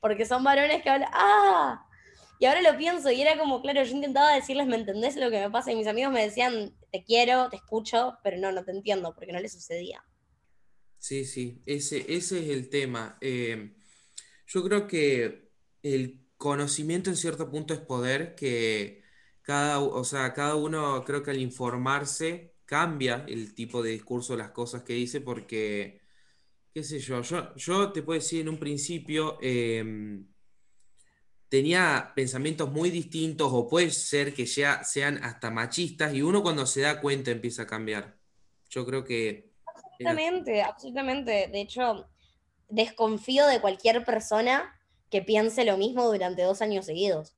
porque 0.00 0.26
son 0.26 0.42
varones 0.42 0.82
que 0.82 0.90
hablan, 0.90 1.10
¡ah! 1.12 1.87
Y 2.38 2.46
ahora 2.46 2.62
lo 2.62 2.76
pienso 2.78 3.10
y 3.10 3.20
era 3.20 3.36
como, 3.38 3.60
claro, 3.62 3.82
yo 3.84 3.94
intentaba 3.94 4.34
decirles, 4.34 4.66
¿me 4.66 4.76
entendés 4.76 5.16
lo 5.16 5.30
que 5.30 5.40
me 5.40 5.50
pasa? 5.50 5.72
Y 5.72 5.76
mis 5.76 5.86
amigos 5.88 6.12
me 6.12 6.22
decían, 6.24 6.74
te 6.92 7.02
quiero, 7.04 7.48
te 7.50 7.56
escucho, 7.56 8.18
pero 8.22 8.36
no, 8.38 8.52
no 8.52 8.64
te 8.64 8.70
entiendo, 8.72 9.14
porque 9.14 9.32
no 9.32 9.40
les 9.40 9.52
sucedía. 9.52 10.04
Sí, 10.98 11.24
sí, 11.24 11.62
ese, 11.66 12.04
ese 12.14 12.40
es 12.40 12.48
el 12.50 12.68
tema. 12.70 13.18
Eh, 13.20 13.76
yo 14.46 14.62
creo 14.64 14.86
que 14.86 15.50
el 15.82 16.26
conocimiento 16.36 17.10
en 17.10 17.16
cierto 17.16 17.50
punto 17.50 17.74
es 17.74 17.80
poder, 17.80 18.34
que 18.34 19.02
cada, 19.42 19.80
o 19.80 20.04
sea, 20.04 20.32
cada 20.34 20.56
uno 20.56 21.04
creo 21.04 21.22
que 21.22 21.30
al 21.30 21.40
informarse 21.40 22.56
cambia 22.64 23.24
el 23.28 23.54
tipo 23.54 23.82
de 23.82 23.90
discurso, 23.92 24.36
las 24.36 24.50
cosas 24.50 24.82
que 24.82 24.94
dice, 24.94 25.20
porque, 25.20 26.00
qué 26.74 26.84
sé 26.84 26.98
yo, 27.00 27.22
yo, 27.22 27.54
yo 27.56 27.92
te 27.92 28.02
puedo 28.02 28.18
decir 28.20 28.42
en 28.42 28.48
un 28.50 28.58
principio, 28.58 29.38
em, 29.42 30.28
tenía 31.48 32.12
pensamientos 32.14 32.70
muy 32.70 32.90
distintos 32.90 33.50
o 33.52 33.68
puede 33.68 33.90
ser 33.90 34.34
que 34.34 34.46
ya 34.46 34.84
sean 34.84 35.22
hasta 35.24 35.50
machistas 35.50 36.14
y 36.14 36.22
uno 36.22 36.42
cuando 36.42 36.66
se 36.66 36.82
da 36.82 37.00
cuenta 37.00 37.30
empieza 37.30 37.62
a 37.62 37.66
cambiar. 37.66 38.16
Yo 38.68 38.84
creo 38.84 39.04
que 39.04 39.48
Absolutamente, 39.98 40.62
absolutamente. 40.62 41.48
De 41.48 41.60
hecho, 41.60 42.08
desconfío 42.68 43.46
de 43.46 43.60
cualquier 43.60 44.04
persona 44.04 44.74
que 45.10 45.22
piense 45.22 45.64
lo 45.64 45.76
mismo 45.76 46.06
durante 46.06 46.42
dos 46.42 46.62
años 46.62 46.86
seguidos. 46.86 47.34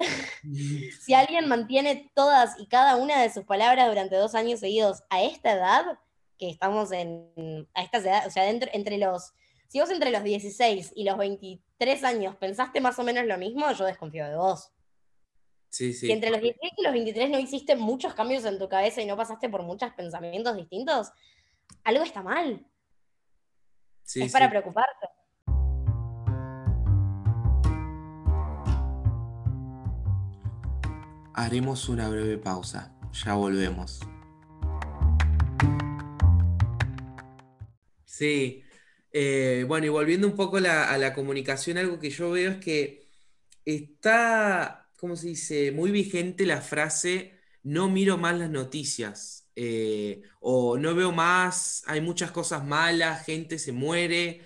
si 1.00 1.14
alguien 1.14 1.48
mantiene 1.48 2.10
todas 2.14 2.58
y 2.58 2.66
cada 2.66 2.96
una 2.96 3.22
de 3.22 3.32
sus 3.32 3.44
palabras 3.44 3.88
durante 3.88 4.16
dos 4.16 4.34
años 4.34 4.60
seguidos 4.60 5.04
a 5.10 5.22
esta 5.22 5.52
edad, 5.52 5.84
que 6.38 6.50
estamos 6.50 6.90
en, 6.90 7.68
a 7.74 7.82
esta 7.84 7.98
edad, 7.98 8.26
o 8.26 8.30
sea, 8.30 8.48
entre 8.50 8.98
los, 8.98 9.32
si 9.72 9.80
vos 9.80 9.88
entre 9.88 10.10
los 10.10 10.22
16 10.22 10.92
y 10.94 11.04
los 11.04 11.16
23 11.16 12.04
años 12.04 12.36
pensaste 12.36 12.82
más 12.82 12.98
o 12.98 13.04
menos 13.04 13.24
lo 13.24 13.38
mismo, 13.38 13.72
yo 13.72 13.86
desconfío 13.86 14.28
de 14.28 14.36
vos. 14.36 14.70
Sí, 15.70 15.94
sí. 15.94 16.08
Si 16.08 16.12
entre 16.12 16.28
los 16.28 16.42
16 16.42 16.72
y 16.76 16.82
los 16.82 16.92
23 16.92 17.30
no 17.30 17.38
hiciste 17.38 17.74
muchos 17.74 18.12
cambios 18.12 18.44
en 18.44 18.58
tu 18.58 18.68
cabeza 18.68 19.00
y 19.00 19.06
no 19.06 19.16
pasaste 19.16 19.48
por 19.48 19.62
muchos 19.62 19.90
pensamientos 19.94 20.56
distintos, 20.56 21.10
algo 21.84 22.04
está 22.04 22.22
mal. 22.22 22.66
es 24.14 24.30
para 24.30 24.50
preocuparte. 24.50 25.06
Haremos 31.32 31.88
una 31.88 32.10
breve 32.10 32.36
pausa. 32.36 32.94
Ya 33.24 33.36
volvemos. 33.36 34.00
Sí. 38.04 38.62
Eh, 39.12 39.64
bueno, 39.68 39.86
y 39.86 39.90
volviendo 39.90 40.26
un 40.26 40.36
poco 40.36 40.56
a 40.58 40.98
la 40.98 41.14
comunicación, 41.14 41.78
algo 41.78 41.98
que 41.98 42.10
yo 42.10 42.30
veo 42.30 42.52
es 42.52 42.56
que 42.58 43.08
está, 43.64 44.88
¿cómo 44.96 45.16
se 45.16 45.28
dice? 45.28 45.72
Muy 45.72 45.90
vigente 45.90 46.46
la 46.46 46.60
frase, 46.60 47.38
no 47.62 47.88
miro 47.88 48.18
más 48.18 48.38
las 48.38 48.50
noticias. 48.50 49.42
Eh, 49.54 50.22
o 50.40 50.78
no 50.78 50.94
veo 50.94 51.12
más, 51.12 51.82
hay 51.86 52.00
muchas 52.00 52.30
cosas 52.30 52.64
malas, 52.64 53.24
gente 53.26 53.58
se 53.58 53.72
muere, 53.72 54.40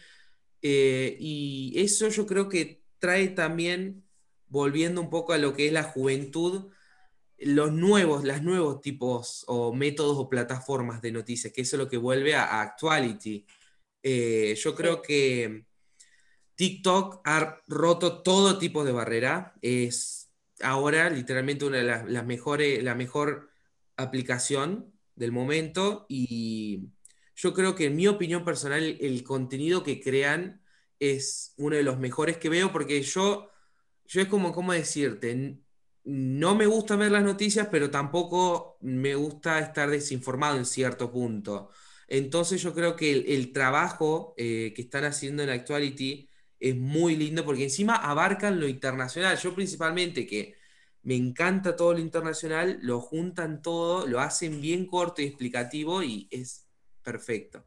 eh, 0.63 1.17
y 1.21 1.75
eso 1.77 2.09
yo 2.09 2.27
creo 2.27 2.49
que 2.49 2.83
trae 2.99 3.29
también, 3.29 4.05
volviendo 4.49 5.01
un 5.01 5.11
poco 5.11 5.33
a 5.33 5.39
lo 5.39 5.55
que 5.55 5.69
es 5.69 5.73
la 5.73 5.85
juventud, 5.85 6.73
los 7.39 7.73
nuevos, 7.73 8.25
los 8.25 8.43
nuevos 8.43 8.81
tipos 8.81 9.45
o 9.47 9.73
métodos 9.73 10.17
o 10.19 10.29
plataformas 10.29 11.03
de 11.03 11.13
noticias, 11.13 11.53
que 11.53 11.63
eso 11.63 11.77
es 11.77 11.83
lo 11.83 11.89
que 11.89 11.99
vuelve 11.99 12.35
a, 12.35 12.61
Actuality. 12.63 13.47
Eh, 14.09 14.55
yo 14.55 14.77
creo 14.77 15.03
que 15.03 15.67
TikTok 16.55 17.23
ha 17.25 17.61
roto 17.67 18.23
todo 18.23 18.57
tipo 18.57 18.85
de 18.85 18.93
barrera, 18.93 19.55
es 19.63 20.31
ahora 20.61 21.11
literalmente 21.11 21.65
una 21.65 21.79
de 21.79 21.85
las, 21.85 22.25
mejores, 22.25 22.85
la 22.85 22.95
mejor 22.95 23.51
aplicación 23.97 24.93
del 25.17 25.33
momento 25.33 26.07
y 26.09 26.93
yo 27.35 27.53
creo 27.53 27.75
que 27.75 27.87
en 27.87 27.97
mi 27.97 28.07
opinión 28.07 28.45
personal 28.45 28.97
el 29.01 29.25
contenido 29.25 29.83
que 29.83 30.01
crean 30.01 30.63
es 31.01 31.55
uno 31.57 31.75
de 31.75 31.83
los 31.83 31.99
mejores 31.99 32.39
que 32.39 32.49
veo 32.49 32.71
porque 32.73 33.03
yo, 33.03 33.51
yo 34.05 34.21
es 34.21 34.29
como, 34.29 34.53
¿cómo 34.53 34.73
decirte? 34.73 35.59
No 36.05 36.55
me 36.55 36.67
gusta 36.67 36.95
ver 36.95 37.11
las 37.11 37.25
noticias, 37.25 37.67
pero 37.73 37.91
tampoco 37.91 38.79
me 38.83 39.17
gusta 39.17 39.59
estar 39.59 39.91
desinformado 39.91 40.59
en 40.59 40.65
cierto 40.65 41.11
punto. 41.11 41.71
Entonces 42.09 42.63
yo 42.63 42.75
creo 42.75 42.97
que 42.97 43.13
el, 43.13 43.53
trabajo 43.53 44.35
eh, 44.37 44.73
que 44.75 44.83
están 44.83 45.05
haciendo 45.05 45.43
en 45.43 45.51
Actuality 45.51 46.29
es 46.61 46.77
muy 46.77 47.17
lindo 47.17 47.45
porque 47.45 47.65
encima 47.65 47.97
abarcan 47.97 48.61
lo 48.61 48.69
internacional. 48.69 49.37
Yo 49.39 49.55
principalmente 49.55 50.27
que 50.27 50.55
me 51.03 51.15
encanta 51.15 51.77
todo 51.77 51.93
lo 51.93 52.01
internacional, 52.01 52.79
lo 52.83 53.01
juntan 53.01 53.63
todo, 53.63 54.07
lo 54.07 54.21
hacen 54.21 54.61
bien 54.61 54.87
corto 54.87 55.23
y 55.23 55.27
explicativo 55.27 56.03
y 56.03 56.29
es 56.31 56.67
perfecto. 57.03 57.65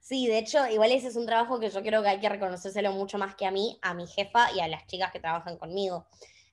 Sí, 0.00 0.28
de 0.28 0.38
hecho, 0.38 0.64
igual 0.68 0.92
ese 0.92 1.08
es 1.08 1.16
un 1.16 1.26
trabajo 1.26 1.58
que 1.58 1.68
yo 1.68 1.82
creo 1.82 2.00
que 2.00 2.08
hay 2.08 2.20
que 2.20 2.28
reconocérselo 2.28 2.92
mucho 2.92 3.18
más 3.18 3.34
que 3.34 3.44
a 3.44 3.50
mí, 3.50 3.76
a 3.82 3.92
mi 3.92 4.06
jefa 4.06 4.52
y 4.52 4.60
a 4.60 4.68
las 4.68 4.86
chicas 4.86 5.10
que 5.10 5.18
trabajan 5.18 5.58
conmigo. 5.58 6.06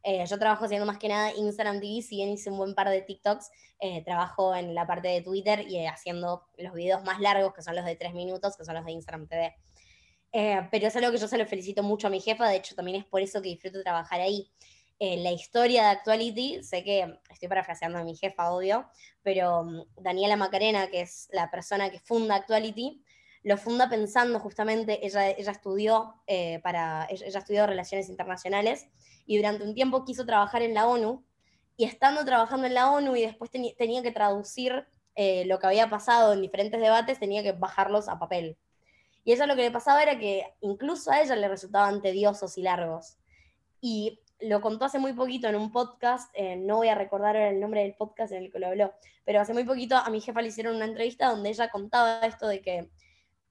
Eh, 0.03 0.25
yo 0.27 0.38
trabajo 0.38 0.65
haciendo 0.65 0.86
más 0.86 0.98
que 0.98 1.07
nada 1.07 1.31
Instagram 1.33 1.79
TV, 1.79 2.01
si 2.01 2.17
bien 2.17 2.29
hice 2.29 2.50
un 2.50 2.57
buen 2.57 2.75
par 2.75 2.89
de 2.89 3.01
TikToks, 3.01 3.50
eh, 3.79 4.03
trabajo 4.03 4.53
en 4.53 4.75
la 4.75 4.86
parte 4.86 5.07
de 5.07 5.22
Twitter 5.22 5.65
y 5.67 5.77
eh, 5.77 5.88
haciendo 5.88 6.45
los 6.57 6.74
videos 6.74 7.03
más 7.05 7.22
largos, 7.22 7.53
que 7.53 7.62
son 7.62 7.75
los 7.75 7.86
de 7.86 7.95
tres 7.95 8.13
minutos, 8.13 8.57
que 8.57 8.65
son 8.65 8.75
los 8.75 8.86
de 8.86 8.91
Instagram 8.91 9.27
TV. 9.27 9.55
pero 10.72 10.88
es 10.88 10.95
algo 10.98 11.12
que 11.12 11.17
yo 11.17 11.27
se 11.27 11.38
lo 11.38 11.45
felicito 11.45 11.83
mucho 11.83 12.07
a 12.07 12.10
mi 12.10 12.19
jefa, 12.19 12.50
de 12.50 12.57
hecho 12.57 12.75
también 12.75 12.98
es 12.98 13.05
por 13.05 13.22
eso 13.22 13.41
que 13.41 13.50
disfruto 13.50 13.81
trabajar 13.81 14.19
ahí 14.19 14.51
la 15.00 15.31
historia 15.31 15.83
de 15.83 15.89
Actuality, 15.89 16.63
sé 16.63 16.81
que 16.81 17.19
estoy 17.29 17.50
parafraseando 17.50 18.00
a 18.00 18.05
mi 18.05 18.15
jefa, 18.15 18.51
obvio, 18.51 18.86
pero 19.22 19.63
mm, 19.65 19.81
Daniela 19.98 20.38
Macarena, 20.38 20.88
que 20.89 21.01
es 21.01 21.27
la 21.33 21.51
persona 21.51 21.89
que 21.89 22.00
funda 22.00 22.36
Actuality, 22.36 23.02
lo 23.43 23.57
funda 23.57 23.89
pensando 23.89 24.39
justamente, 24.39 25.05
ella, 25.05 25.29
ella 25.29 25.51
estudió 25.51 26.15
eh, 26.27 26.59
para, 26.63 27.07
ella 27.09 27.39
estudió 27.39 27.67
relaciones 27.67 28.09
internacionales 28.09 28.88
y 29.25 29.38
durante 29.38 29.63
un 29.63 29.73
tiempo 29.73 30.05
quiso 30.05 30.25
trabajar 30.25 30.62
en 30.62 30.73
la 30.73 30.88
ONU 30.88 31.23
y 31.75 31.85
estando 31.85 32.23
trabajando 32.23 32.67
en 32.67 32.73
la 32.73 32.91
ONU 32.91 33.15
y 33.15 33.21
después 33.21 33.51
tenía 33.51 34.01
que 34.01 34.12
traducir 34.12 34.85
eh, 35.15 35.45
lo 35.45 35.59
que 35.59 35.67
había 35.67 35.89
pasado 35.89 36.33
en 36.33 36.41
diferentes 36.41 36.79
debates, 36.79 37.19
tenía 37.19 37.43
que 37.43 37.51
bajarlos 37.51 38.07
a 38.07 38.17
papel. 38.17 38.57
Y 39.25 39.33
ella 39.33 39.45
lo 39.45 39.55
que 39.55 39.62
le 39.62 39.71
pasaba 39.71 40.01
era 40.01 40.17
que 40.17 40.45
incluso 40.62 41.12
a 41.12 41.21
ella 41.21 41.35
le 41.35 41.47
resultaban 41.47 42.01
tediosos 42.01 42.57
y 42.57 42.62
largos. 42.62 43.17
Y 43.79 44.19
lo 44.39 44.62
contó 44.62 44.85
hace 44.85 45.00
muy 45.00 45.13
poquito 45.13 45.47
en 45.47 45.55
un 45.55 45.71
podcast, 45.71 46.29
eh, 46.33 46.55
no 46.55 46.77
voy 46.77 46.89
a 46.89 46.95
recordar 46.95 47.35
el 47.35 47.59
nombre 47.59 47.81
del 47.81 47.95
podcast 47.95 48.33
en 48.33 48.43
el 48.43 48.51
que 48.51 48.59
lo 48.59 48.67
habló, 48.67 48.93
pero 49.25 49.39
hace 49.39 49.53
muy 49.53 49.63
poquito 49.63 49.95
a 49.95 50.09
mi 50.09 50.19
jefa 50.19 50.41
le 50.41 50.50
hicieron 50.50 50.75
una 50.75 50.85
entrevista 50.85 51.29
donde 51.29 51.50
ella 51.50 51.69
contaba 51.69 52.19
esto 52.21 52.47
de 52.47 52.62
que 52.62 52.89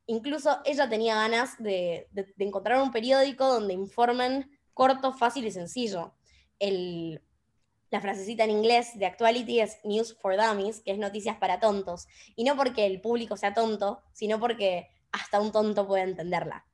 incluso 0.06 0.60
ella 0.64 0.88
tenía 0.88 1.14
ganas 1.14 1.56
de, 1.58 2.08
encontrar 2.38 2.80
un 2.80 2.92
periódico 2.92 3.46
donde 3.46 3.74
informen 3.74 4.50
corto, 4.74 5.12
fácil 5.12 5.46
y 5.46 5.50
sencillo. 5.50 6.14
la 6.58 8.00
frasecita 8.00 8.44
en 8.44 8.50
inglés 8.50 8.98
de 8.98 9.06
Actuality 9.06 9.60
es 9.60 9.78
News 9.84 10.16
for 10.18 10.36
Dummies, 10.36 10.80
que 10.80 10.92
es 10.92 10.98
noticias 10.98 11.36
para 11.36 11.60
tontos. 11.60 12.06
Y 12.36 12.44
no 12.44 12.56
porque 12.56 12.86
el 12.86 13.00
público 13.00 13.36
sea 13.36 13.54
tonto, 13.54 14.02
sino 14.12 14.40
porque 14.40 14.88
hasta 15.12 15.40
un 15.40 15.52
tonto 15.52 15.86
puede 15.86 16.04
entenderla 16.04 16.66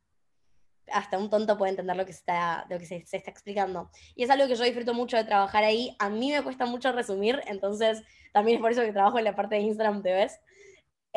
hasta 0.93 1.19
un 1.19 1.31
tonto 1.31 1.57
puede 1.57 1.71
entender 1.71 1.97
lo 1.97 2.07
que, 2.07 2.13
se 2.13 2.23
está, 2.97 3.31
explicando. 3.31 3.91
Y 4.15 4.25
es 4.25 4.31
algo 4.31 4.47
que 4.47 4.55
yo 4.55 4.65
disfruto 4.65 4.95
mucho 4.95 5.17
de 5.17 5.25
trabajar 5.25 5.65
ahí. 5.65 5.95
A 5.99 6.09
mí 6.09 6.33
me 6.33 6.43
cuesta 6.43 6.67
mucho 6.67 6.93
resumir, 6.93 7.41
entonces 7.47 8.03
también 8.33 8.57
es 8.57 8.63
por 8.63 8.73
eso 8.73 8.83
que 8.83 8.93
trabajo 8.93 9.19
en 9.19 9.25
la 9.25 9.35
parte 9.35 9.57
de 9.57 9.63
Instagram 9.63 10.03
TV. 10.03 10.31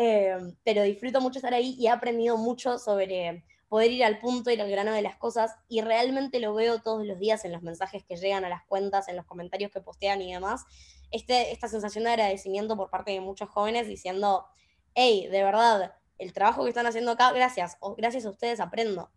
Eh, 0.04 0.36
pero 0.64 0.82
disfruto 0.82 1.22
mucho 1.22 1.38
estar 1.38 1.54
ahí 1.54 1.76
y 1.78 1.86
he 1.86 1.90
aprendido 1.92 2.36
mucho 2.36 2.80
sobre 2.80 3.46
poder 3.70 3.92
ir 3.92 4.04
al 4.04 4.18
punto, 4.18 4.50
ir 4.50 4.60
al 4.60 4.72
grano 4.72 4.94
de 4.94 5.04
las 5.04 5.16
cosas, 5.16 5.52
y 5.68 5.82
realmente 5.82 6.40
lo 6.40 6.56
veo 6.56 6.82
todos 6.82 7.06
los 7.06 7.20
días 7.20 7.46
en 7.46 7.52
los 7.52 7.62
mensajes 7.62 8.04
que 8.04 8.16
llegan 8.16 8.44
a 8.44 8.50
las 8.50 8.66
cuentas, 8.66 9.08
en 9.10 9.16
los 9.16 9.28
comentarios 9.28 9.72
que 9.72 9.80
postean 9.80 10.24
y 10.24 10.34
demás, 10.34 10.66
este, 11.12 11.52
esta 11.52 11.68
sensación 11.68 12.06
de 12.06 12.10
agradecimiento 12.10 12.76
por 12.76 12.90
parte 12.90 13.12
de 13.12 13.22
muchos 13.22 13.48
jóvenes 13.50 13.88
diciendo, 13.88 14.48
hey, 14.96 15.28
de 15.30 15.44
verdad, 15.44 15.94
el 16.18 16.34
trabajo 16.34 16.64
que 16.64 16.70
están 16.70 16.88
haciendo 16.88 17.12
acá, 17.12 17.32
gracias, 17.32 17.78
o 17.80 17.94
gracias 17.94 18.26
a 18.26 18.32
ustedes 18.32 18.60
aprendo. 18.60 19.12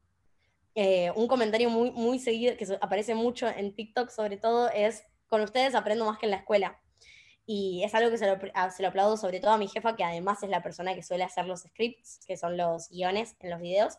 Eh, 0.75 1.13
un 1.17 1.29
comentario 1.29 1.71
muy, 1.71 1.93
muy 1.93 2.19
seguido, 2.19 2.59
que 2.59 2.67
aparece 2.83 3.15
mucho 3.15 3.49
en 3.49 3.75
TikTok 3.75 4.11
sobre 4.11 4.37
todo, 4.37 4.69
es, 4.69 5.03
con 5.29 5.41
ustedes 5.41 5.75
aprendo 5.75 6.05
más 6.05 6.19
que 6.19 6.27
en 6.27 6.33
la 6.33 6.37
escuela. 6.37 6.79
Y 7.47 7.83
es 7.85 7.95
algo 7.95 8.11
que 8.11 8.19
se 8.19 8.27
lo, 8.27 8.39
se 8.71 8.83
lo, 8.83 8.89
aplaudo 8.89 9.17
sobre 9.17 9.41
todo 9.41 9.53
a 9.53 9.59
mi 9.59 9.69
jefa, 9.69 9.97
que 9.97 10.05
además 10.05 10.43
es 10.43 10.51
la 10.51 10.63
persona 10.63 10.95
que 10.95 11.03
suele 11.03 11.25
hacer 11.25 11.47
los 11.47 11.61
scripts, 11.61 12.21
que 12.27 12.37
son 12.37 12.57
los 12.57 12.89
guiones 12.89 13.37
en 13.41 13.51
los 13.51 13.61
videos. 13.61 13.99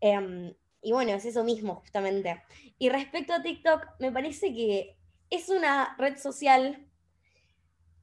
Em, 0.00 0.54
y 0.82 0.92
bueno, 0.92 1.12
es 1.12 1.24
eso 1.24 1.44
mismo, 1.44 1.76
justamente. 1.76 2.42
Y 2.78 2.88
respecto 2.88 3.34
a 3.34 3.42
TikTok, 3.42 3.86
me 3.98 4.12
parece 4.12 4.52
que 4.52 4.96
es 5.30 5.48
una 5.48 5.96
red 5.98 6.18
social 6.18 6.86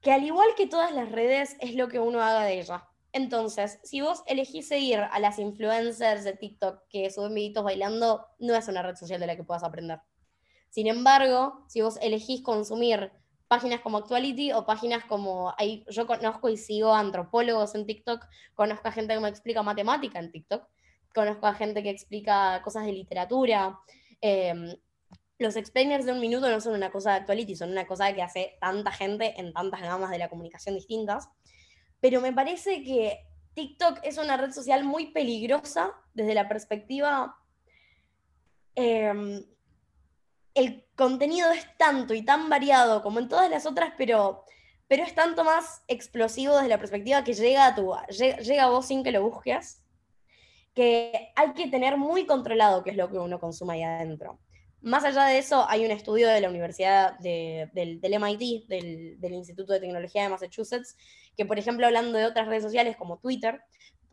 que 0.02 0.12
al 0.12 0.24
igual 0.24 0.50
que 0.56 0.68
todas 0.68 0.92
las 0.92 1.12
redes, 1.12 1.56
es 1.62 1.76
lo 1.76 1.88
que 1.88 2.00
uno 2.00 2.22
haga 2.22 2.44
de 2.44 2.60
ella. 2.60 2.90
Entonces, 3.14 3.80
si 3.84 4.02
vos 4.02 4.24
elegís 4.26 4.68
seguir 4.68 5.00
a 5.00 5.20
las 5.20 5.40
influencers 5.40 6.24
de 6.26 6.34
TikTok 6.34 6.82
que 6.90 7.10
suben 7.10 7.34
videitos 7.34 7.64
bailando, 7.64 8.28
no 8.40 8.56
es 8.56 8.68
una 8.68 8.82
red 8.82 8.96
social 8.96 9.20
de 9.20 9.28
la 9.28 9.36
que 9.38 9.44
puedas 9.44 9.64
aprender. 9.64 10.02
Sin 10.70 10.88
embargo, 10.88 11.64
si 11.68 11.82
vos 11.82 11.98
elegís 12.02 12.42
consumir 12.42 13.12
páginas 13.48 13.82
como 13.82 13.98
Actuality 13.98 14.54
o 14.54 14.66
páginas 14.66 15.06
como 15.06 15.54
hay, 15.58 15.86
yo 15.90 16.08
conozco 16.08 16.50
y 16.50 16.58
sigo 16.58 16.94
antropólogos 16.94 17.76
en 17.76 17.86
TikTok, 17.86 18.26
conozco 18.54 18.88
a 18.88 18.92
gente 18.92 19.14
que 19.14 19.20
me 19.20 19.30
explica 19.30 19.64
matemática 19.64 20.20
en 20.20 20.32
TikTok, 20.32 20.68
conozco 21.14 21.48
a 21.48 21.54
gente 21.54 21.84
que 21.84 21.90
explica 21.90 22.62
cosas 22.64 22.86
de 22.86 22.94
literatura. 22.94 23.80
Em, 24.22 24.76
los 25.40 25.56
explainers 25.56 26.06
de 26.06 26.14
un 26.14 26.20
minuto 26.20 26.50
no 26.50 26.62
son 26.62 26.74
una 26.74 26.92
cosa 26.92 27.12
de 27.12 27.18
Actuality, 27.18 27.56
son 27.56 27.72
una 27.72 27.86
cosa 27.86 28.14
que 28.14 28.22
hace 28.22 28.58
tanta 28.60 28.92
gente 28.92 29.40
en 29.40 29.54
tantas 29.54 29.82
gamas 29.82 30.10
de 30.10 30.18
la 30.18 30.30
comunicación 30.30 30.76
distintas 30.76 31.30
pero 32.04 32.20
me 32.20 32.34
parece 32.34 32.84
que 32.84 33.26
TikTok 33.54 34.02
es 34.04 34.18
una 34.18 34.36
red 34.36 34.52
social 34.52 34.84
muy 34.84 35.14
peligrosa 35.14 35.94
desde 36.14 36.34
la 36.34 36.50
perspectiva... 36.50 37.38
Em, 38.76 39.42
el 40.56 40.86
contenido 40.96 41.52
es 41.52 41.66
tanto 41.78 42.14
y 42.14 42.24
tan 42.24 42.50
variado 42.50 43.02
como 43.02 43.20
en 43.20 43.28
todas 43.28 43.50
las 43.50 43.66
otras, 43.66 43.94
pero, 43.98 44.46
pero 44.88 45.04
es 45.04 45.16
tanto 45.16 45.44
más 45.44 45.82
explosivo 45.88 46.56
desde 46.56 46.70
la 46.70 46.78
perspectiva 46.78 47.24
que 47.24 47.34
llega 47.34 47.68
a, 47.68 47.76
tu, 47.76 47.94
llega 48.10 48.64
a 48.64 48.70
vos 48.70 48.86
sin 48.86 49.04
que 49.04 49.12
lo 49.12 49.24
busques, 49.24 49.84
que 50.74 51.32
hay 51.36 51.54
que 51.54 51.68
tener 51.68 51.98
muy 51.98 52.26
controlado 52.26 52.84
qué 52.84 52.92
es 52.92 52.98
lo 52.98 53.10
que 53.10 53.18
uno 53.18 53.40
consume 53.40 53.74
ahí 53.76 53.84
adentro. 53.84 54.40
Más 54.82 55.06
allá 55.06 55.26
de 55.26 55.38
eso, 55.38 55.66
hay 55.70 55.86
un 55.86 55.92
estudio 55.92 56.28
de 56.28 56.42
la 56.42 56.50
Universidad 56.50 57.18
del, 57.20 57.70
MIT, 58.02 58.68
del, 58.68 59.20
del, 59.20 59.34
Instituto 59.34 59.72
de 59.72 59.80
Tecnología 59.80 60.24
de 60.24 60.30
Massachusetts, 60.30 60.98
que 61.38 61.46
por 61.46 61.58
ejemplo, 61.58 61.86
hablando 61.86 62.18
de 62.18 62.26
otras 62.26 62.48
redes 62.48 62.64
sociales 62.64 62.98
como 62.98 63.18
Twitter, 63.18 63.62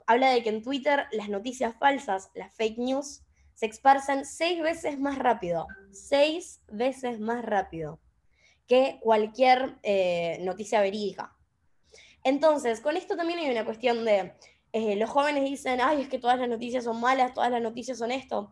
habla 0.06 0.30
de 0.30 0.42
que 0.42 0.50
en 0.50 0.62
Twitter 0.62 1.06
las 1.12 1.28
noticias 1.28 1.74
falsas, 1.76 2.30
las 2.34 2.54
fake 2.54 2.78
news, 2.78 3.22
se 3.60 3.66
esparcen 3.66 4.24
seis 4.24 4.62
veces 4.62 4.98
más 4.98 5.18
rápido, 5.18 5.66
seis 5.90 6.62
veces 6.68 7.20
más 7.20 7.44
rápido 7.44 8.00
que 8.66 8.98
cualquier 9.02 9.76
eh, 9.82 10.38
noticia 10.40 10.80
verídica. 10.80 11.36
Entonces, 12.24 12.80
con 12.80 12.96
esto 12.96 13.18
también 13.18 13.38
hay 13.38 13.50
una 13.50 13.66
cuestión 13.66 14.06
de, 14.06 14.32
eh, 14.72 14.96
los 14.96 15.10
jóvenes 15.10 15.44
dicen, 15.44 15.78
ay, 15.82 16.00
es 16.00 16.08
que 16.08 16.18
todas 16.18 16.38
las 16.38 16.48
noticias 16.48 16.84
son 16.84 17.02
malas, 17.02 17.34
todas 17.34 17.50
las 17.50 17.60
noticias 17.60 17.98
son 17.98 18.12
esto. 18.12 18.50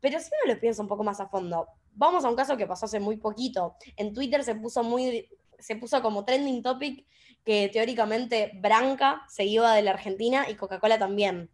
Pero 0.00 0.18
si 0.18 0.30
uno 0.42 0.54
lo 0.54 0.58
piensa 0.58 0.80
un 0.80 0.88
poco 0.88 1.04
más 1.04 1.20
a 1.20 1.28
fondo, 1.28 1.68
vamos 1.92 2.24
a 2.24 2.30
un 2.30 2.36
caso 2.36 2.56
que 2.56 2.66
pasó 2.66 2.86
hace 2.86 3.00
muy 3.00 3.18
poquito. 3.18 3.76
En 3.98 4.14
Twitter 4.14 4.42
se 4.44 4.54
puso 4.54 4.82
muy 4.82 5.28
se 5.58 5.76
puso 5.76 6.00
como 6.00 6.24
trending 6.24 6.62
topic 6.62 7.06
que 7.44 7.68
teóricamente 7.68 8.52
Branca 8.62 9.26
se 9.28 9.44
iba 9.44 9.74
de 9.74 9.82
la 9.82 9.90
Argentina 9.90 10.48
y 10.48 10.54
Coca-Cola 10.54 10.98
también. 10.98 11.50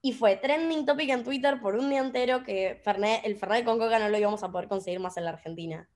Y 0.00 0.12
fue 0.12 0.36
trending 0.36 0.86
topic 0.86 1.10
en 1.10 1.24
Twitter 1.24 1.60
por 1.60 1.74
un 1.74 1.90
día 1.90 2.00
entero 2.00 2.44
que 2.44 2.80
el 3.24 3.36
Fernet 3.36 3.64
con 3.64 3.78
Coca 3.78 3.98
no 3.98 4.08
lo 4.08 4.18
íbamos 4.18 4.42
a 4.42 4.50
poder 4.50 4.68
conseguir 4.68 5.00
más 5.00 5.16
en 5.16 5.24
la 5.24 5.30
Argentina. 5.30 5.88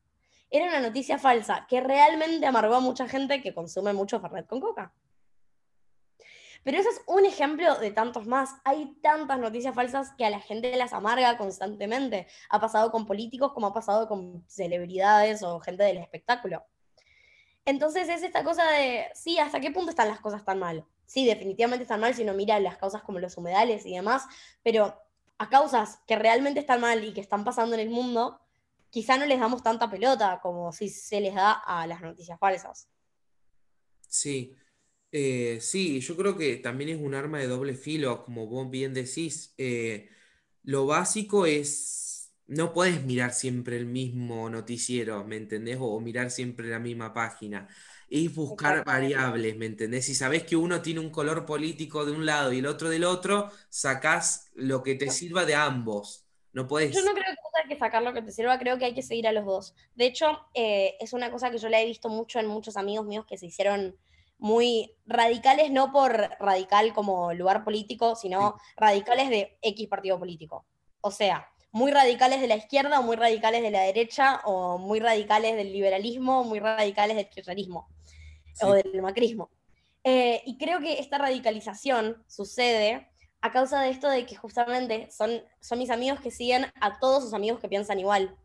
Era 0.51 0.67
una 0.67 0.81
noticia 0.81 1.19
falsa 1.19 1.67
que 1.69 1.81
realmente 1.81 2.45
amargó 2.47 2.75
a 2.75 2.81
mucha 2.81 3.09
gente 3.09 3.41
que 3.41 3.55
consume 3.55 3.93
mucho 3.93 4.21
Fernet 4.21 4.47
con 4.47 4.61
Coca. 4.61 4.93
Pero 6.65 6.79
ese 6.79 6.91
es 6.91 7.01
un 7.07 7.25
ejemplo 7.25 7.77
de 7.79 7.91
tantos 7.91 8.27
más. 8.27 8.51
Hay 8.65 8.95
tantas 9.03 9.39
noticias 9.39 9.75
falsas 9.75 10.13
que 10.17 10.25
a 10.25 10.31
la 10.31 10.41
gente 10.41 10.77
las 10.77 10.93
amarga 10.93 11.37
constantemente. 11.37 12.29
Ha 12.51 12.61
pasado 12.61 12.93
con 12.93 13.07
políticos 13.07 13.53
como 13.53 13.69
ha 13.69 13.73
pasado 13.73 14.09
con 14.09 14.45
celebridades 14.47 15.43
o 15.43 15.59
gente 15.61 15.83
del 15.83 15.99
espectáculo. 15.99 16.65
Entonces 17.65 18.09
es 18.09 18.23
esta 18.23 18.45
cosa 18.45 18.69
de, 18.73 19.07
sí, 19.15 19.39
¿hasta 19.39 19.61
qué 19.61 19.71
punto 19.71 19.91
están 19.91 20.09
las 20.09 20.21
cosas 20.21 20.45
tan 20.45 20.59
mal? 20.59 20.85
Sí, 21.07 21.27
definitivamente 21.27 21.83
están 21.83 22.01
mal 22.01 22.15
si 22.15 22.23
uno 22.23 22.35
mira 22.35 22.59
las 22.61 22.77
causas 22.79 23.03
como 23.03 23.19
los 23.19 23.37
humedales 23.37 23.85
y 23.87 23.95
demás, 23.95 24.25
pero 24.63 24.97
a 25.39 25.49
causas 25.49 26.01
que 26.07 26.17
realmente 26.17 26.61
están 26.61 26.81
mal 26.81 27.05
y 27.05 27.13
que 27.13 27.21
están 27.21 27.45
pasando 27.45 27.75
en 27.75 27.81
el 27.81 27.91
mundo, 27.91 28.41
quizá 28.91 29.19
no 29.19 29.27
les 29.27 29.41
damos 29.41 29.63
tanta 29.63 29.91
pelota 29.91 30.41
como 30.43 30.73
si 30.73 30.89
se 30.89 31.21
les 31.21 31.35
da 31.35 31.53
a 31.53 31.87
las 31.87 32.01
noticias 32.01 32.39
falsas. 32.39 32.89
Sí, 34.09 34.55
eh, 35.13 35.59
sí, 35.61 36.01
yo 36.01 36.17
creo 36.17 36.37
que 36.37 36.57
también 36.57 36.91
es 36.91 37.01
un 37.01 37.15
arma 37.15 37.39
de 37.39 37.47
doble 37.47 37.75
filo, 37.75 38.25
como 38.25 38.47
vos 38.47 38.71
bien 38.71 38.95
decís. 38.95 39.55
Eh, 39.59 40.11
lo 40.63 40.87
básico 40.87 41.47
es, 41.47 42.33
no 42.47 42.73
puedes 42.73 43.05
mirar 43.05 43.33
siempre 43.33 43.77
el 43.77 43.87
mismo 43.87 44.51
noticiero, 44.51 45.25
¿me 45.25 45.37
entendés? 45.37 45.79
O, 45.81 46.01
mirar 46.01 46.31
siempre 46.31 46.69
la 46.69 46.79
misma 46.79 47.13
página. 47.15 47.69
Es 48.15 48.35
buscar 48.35 48.85
variables, 48.85 49.57
¿me 49.57 49.65
entendés? 49.65 50.05
Si 50.05 50.15
sabés 50.15 50.45
que 50.45 50.55
uno 50.55 50.83
tiene 50.83 51.01
un 51.01 51.09
color 51.09 51.47
político 51.47 52.05
de 52.05 52.13
un 52.13 52.27
lado 52.27 52.53
y 52.53 52.59
el 52.59 52.67
otro 52.67 52.91
del 52.91 53.05
otro, 53.05 53.51
sacás 53.71 54.51
lo 54.53 54.83
que 54.83 54.97
te 54.97 55.09
sirva 55.09 55.47
de 55.47 55.55
ambos. 55.55 56.27
No 56.53 56.69
puedes... 56.69 56.95
Yo 56.95 57.03
no 57.07 57.15
creo 57.15 57.25
que 57.25 57.63
hay 57.63 57.69
que 57.71 57.79
sacar 57.79 58.03
lo 58.03 58.13
que 58.13 58.21
te 58.21 58.31
sirva, 58.31 58.59
creo 58.59 58.77
que 58.77 58.85
hay 58.85 58.93
que 58.93 59.01
seguir 59.01 59.27
a 59.27 59.33
los 59.33 59.47
dos. 59.47 59.75
De 59.95 60.05
hecho, 60.05 60.27
eh, 60.53 60.95
es 61.01 61.15
una 61.15 61.31
cosa 61.31 61.51
que 61.51 61.57
yo 61.57 61.71
la 61.71 61.81
he 61.81 61.87
visto 61.87 62.11
mucho 62.11 62.39
en 62.39 62.49
muchos 62.49 62.77
amigos 62.77 63.07
míos 63.07 63.25
que 63.27 63.39
se 63.39 63.47
hicieron 63.47 63.97
muy 64.37 64.95
radicales, 65.07 65.71
no 65.71 65.91
por 65.91 66.13
radical 66.39 66.93
como 66.93 67.33
lugar 67.33 67.65
político, 67.65 68.15
sino 68.15 68.59
radicales 68.77 69.31
de 69.31 69.57
X 69.63 69.89
partido 69.89 70.19
político. 70.19 70.67
O 71.01 71.11
sea, 71.11 71.49
muy 71.71 71.91
radicales 71.91 72.43
de 72.43 72.49
la 72.49 72.57
izquierda 72.57 73.01
o 73.01 73.03
muy 73.03 73.17
radicales 73.17 73.63
de 73.63 73.71
la 73.71 73.81
derecha 73.81 74.43
o 74.45 74.77
muy 74.77 75.01
radicales 75.01 75.57
del 75.57 75.73
liberalismo 75.73 76.43
o 76.43 76.45
muy 76.45 76.61
radicales 76.61 77.17
del 77.17 77.31
kirchnerismo 77.31 77.89
o 78.61 78.73
del 78.73 79.03
macrismo. 79.03 79.51
Eh, 80.05 80.43
y 80.47 80.59
creo 80.59 80.81
que 80.81 80.99
esta 80.99 81.19
radicalización 81.19 82.23
sucede 82.27 83.09
a 83.41 83.53
causa 83.53 83.81
de 83.81 83.91
esto 83.91 84.09
de 84.09 84.27
que 84.27 84.37
justamente 84.37 85.11
son, 85.11 85.43
son 85.61 85.79
mis 85.79 85.91
amigos 85.91 86.21
que 86.21 86.31
siguen 86.31 86.67
a 86.81 86.99
todos 86.99 87.25
sus 87.25 87.35
amigos 87.35 87.61
que 87.61 87.69
piensan 87.69 87.99
igual. 87.99 88.37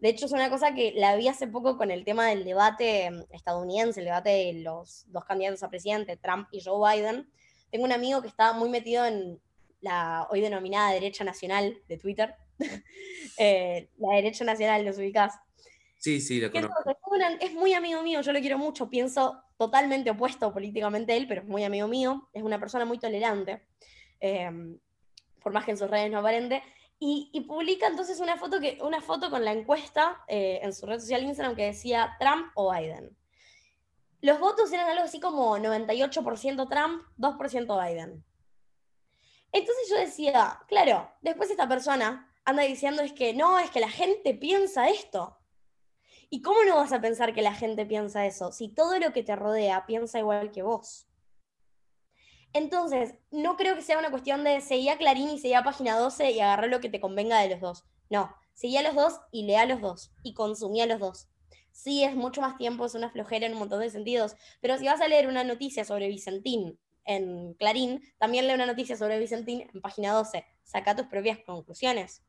De 0.00 0.08
hecho, 0.08 0.26
es 0.26 0.32
una 0.32 0.48
cosa 0.48 0.74
que 0.74 0.92
la 0.96 1.14
vi 1.16 1.28
hace 1.28 1.46
poco 1.46 1.76
con 1.76 1.90
el 1.90 2.04
tema 2.04 2.26
del 2.26 2.44
debate 2.44 3.10
mm, 3.10 3.24
estadounidense, 3.30 4.00
el 4.00 4.06
debate 4.06 4.30
de 4.30 4.52
los 4.62 5.04
dos 5.08 5.24
candidatos 5.24 5.62
a 5.62 5.68
presidente, 5.68 6.16
Trump 6.16 6.48
y 6.52 6.62
Joe 6.64 6.96
Biden. 6.96 7.30
Tengo 7.70 7.84
un 7.84 7.92
amigo 7.92 8.22
que 8.22 8.28
está 8.28 8.52
muy 8.52 8.70
metido 8.70 9.04
en 9.04 9.40
la 9.80 10.26
hoy 10.30 10.40
denominada 10.40 10.92
derecha 10.92 11.22
nacional 11.24 11.78
de 11.88 11.96
Twitter. 11.98 12.34
Eh, 13.42 13.88
la 13.96 14.16
derecha 14.16 14.44
nacional, 14.44 14.84
¿los 14.84 14.98
ubicás? 14.98 15.34
Sí, 16.00 16.18
sí, 16.22 16.40
lo 16.40 16.50
conozco. 16.50 16.82
Es, 17.40 17.52
muy 17.52 17.74
amigo 17.74 18.02
mío, 18.02 18.22
yo 18.22 18.32
lo 18.32 18.40
quiero 18.40 18.56
mucho, 18.56 18.88
pienso 18.88 19.44
totalmente 19.58 20.10
opuesto 20.10 20.50
políticamente 20.50 21.12
a 21.12 21.16
él, 21.16 21.26
pero 21.28 21.42
es 21.42 21.46
muy 21.46 21.62
amigo 21.62 21.88
mío, 21.88 22.30
es 22.32 22.42
una 22.42 22.58
persona 22.58 22.86
muy 22.86 22.98
tolerante, 22.98 23.66
eh, 24.18 24.50
por 25.42 25.52
más 25.52 25.66
que 25.66 25.72
en 25.72 25.76
sus 25.76 25.90
redes 25.90 26.10
no 26.10 26.20
aparente, 26.20 26.62
y, 26.98 27.44
publica 27.46 27.86
entonces 27.86 28.18
una 28.18 28.38
foto, 28.38 28.60
que, 28.60 28.78
una 28.80 29.02
foto 29.02 29.28
con 29.28 29.44
la 29.44 29.52
encuesta 29.52 30.22
eh, 30.26 30.60
en 30.62 30.72
su 30.72 30.86
red 30.86 31.00
social 31.00 31.22
Instagram 31.22 31.54
que 31.54 31.66
decía 31.66 32.16
Trump 32.18 32.46
o 32.54 32.72
Biden. 32.72 33.14
Los 34.22 34.40
votos 34.40 34.72
eran 34.72 34.88
algo 34.88 35.04
así 35.04 35.20
como 35.20 35.58
98% 35.58 36.68
Trump, 36.68 37.02
2% 37.18 37.88
Biden. 37.88 38.24
Entonces 39.52 39.88
yo 39.90 39.96
decía, 39.96 40.60
claro, 40.66 41.10
después 41.20 41.50
esta 41.50 41.68
persona 41.68 42.32
anda 42.44 42.62
diciendo 42.62 43.02
es 43.02 43.12
que 43.12 43.34
no, 43.34 43.58
es 43.58 43.70
que 43.70 43.80
la 43.80 43.90
gente 43.90 44.32
piensa 44.32 44.88
esto. 44.88 45.39
¿Y 46.32 46.42
cómo 46.42 46.62
no 46.64 46.76
vas 46.76 46.92
a 46.92 47.00
pensar 47.00 47.34
que 47.34 47.42
la 47.42 47.54
gente 47.54 47.84
piensa 47.84 48.24
eso 48.24 48.52
si 48.52 48.68
todo 48.68 48.98
lo 49.00 49.12
que 49.12 49.24
te 49.24 49.34
rodea 49.34 49.84
piensa 49.84 50.20
igual 50.20 50.52
que 50.52 50.62
vos? 50.62 51.08
Entonces, 52.52 53.14
no 53.30 53.56
creo 53.56 53.74
que 53.74 53.82
sea 53.82 53.98
una 53.98 54.10
cuestión 54.10 54.44
de 54.44 54.60
seguir 54.60 54.90
a 54.90 54.98
Clarín 54.98 55.28
y 55.28 55.38
seguir 55.38 55.56
a 55.56 55.64
Página 55.64 55.98
12 55.98 56.30
y 56.30 56.40
agarrar 56.40 56.70
lo 56.70 56.80
que 56.80 56.88
te 56.88 57.00
convenga 57.00 57.40
de 57.40 57.50
los 57.50 57.60
dos. 57.60 57.84
No, 58.08 58.34
seguí 58.54 58.76
a 58.76 58.82
los 58.82 58.94
dos 58.94 59.20
y 59.32 59.44
lea 59.44 59.62
a 59.62 59.66
los 59.66 59.80
dos 59.80 60.12
y 60.22 60.34
consumí 60.34 60.80
a 60.80 60.86
los 60.86 61.00
dos. 61.00 61.28
Sí, 61.72 62.04
es 62.04 62.14
mucho 62.14 62.40
más 62.40 62.56
tiempo, 62.56 62.86
es 62.86 62.94
una 62.94 63.10
flojera 63.10 63.46
en 63.46 63.52
un 63.52 63.60
montón 63.60 63.80
de 63.80 63.90
sentidos, 63.90 64.36
pero 64.60 64.78
si 64.78 64.86
vas 64.86 65.00
a 65.00 65.08
leer 65.08 65.28
una 65.28 65.44
noticia 65.44 65.84
sobre 65.84 66.08
Vicentín 66.08 66.78
en 67.04 67.54
Clarín, 67.54 68.02
también 68.18 68.46
leo 68.46 68.56
una 68.56 68.66
noticia 68.66 68.96
sobre 68.96 69.18
Vicentín 69.18 69.68
en 69.72 69.80
página 69.80 70.12
12. 70.12 70.44
Saca 70.62 70.94
tus 70.94 71.06
propias 71.06 71.38
conclusiones. 71.46 72.22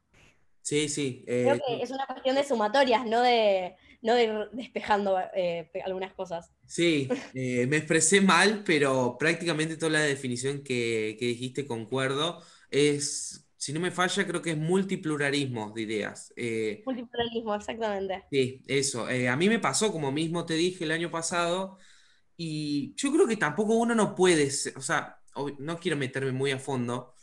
Sí, 0.61 0.89
sí. 0.89 1.23
Creo 1.25 1.55
eh, 1.55 1.61
que 1.65 1.81
es 1.81 1.91
una 1.91 2.05
cuestión 2.05 2.35
de 2.35 2.43
sumatorias, 2.43 3.05
no 3.05 3.21
de, 3.21 3.75
no 4.01 4.15
de 4.15 4.47
despejando 4.53 5.17
eh, 5.35 5.69
algunas 5.85 6.13
cosas. 6.13 6.51
Sí, 6.65 7.07
eh, 7.33 7.67
me 7.67 7.77
expresé 7.77 8.21
mal, 8.21 8.63
pero 8.65 9.17
prácticamente 9.19 9.77
toda 9.77 9.91
la 9.91 10.01
definición 10.01 10.63
que, 10.63 11.15
que, 11.19 11.25
dijiste 11.25 11.65
concuerdo. 11.65 12.41
Es, 12.69 13.47
si 13.57 13.73
no 13.73 13.79
me 13.79 13.91
falla, 13.91 14.25
creo 14.25 14.41
que 14.41 14.51
es 14.51 14.57
multipluralismo 14.57 15.71
de 15.75 15.81
ideas. 15.81 16.33
multipluralismo, 16.85 17.55
exactamente. 17.55 18.23
Sí, 18.31 18.61
eso. 18.67 19.05
a 19.07 19.35
mí 19.35 19.49
me 19.49 19.59
pasó, 19.59 19.91
como 19.91 20.11
mismo 20.11 20.45
te 20.45 20.55
dije 20.55 20.83
el 20.83 20.91
año 20.91 21.11
pasado, 21.11 21.77
y 22.37 22.95
yo 22.95 23.11
creo 23.11 23.27
que 23.27 23.37
tampoco 23.37 23.75
uno 23.75 23.93
no 23.93 24.15
puede, 24.15 24.49
o 24.75 24.81
sea, 24.81 25.19
no 25.59 25.77
quiero 25.77 25.97
meterme 25.97 26.31
muy 26.31 26.51
a 26.51 26.57
fondo, 26.59 27.13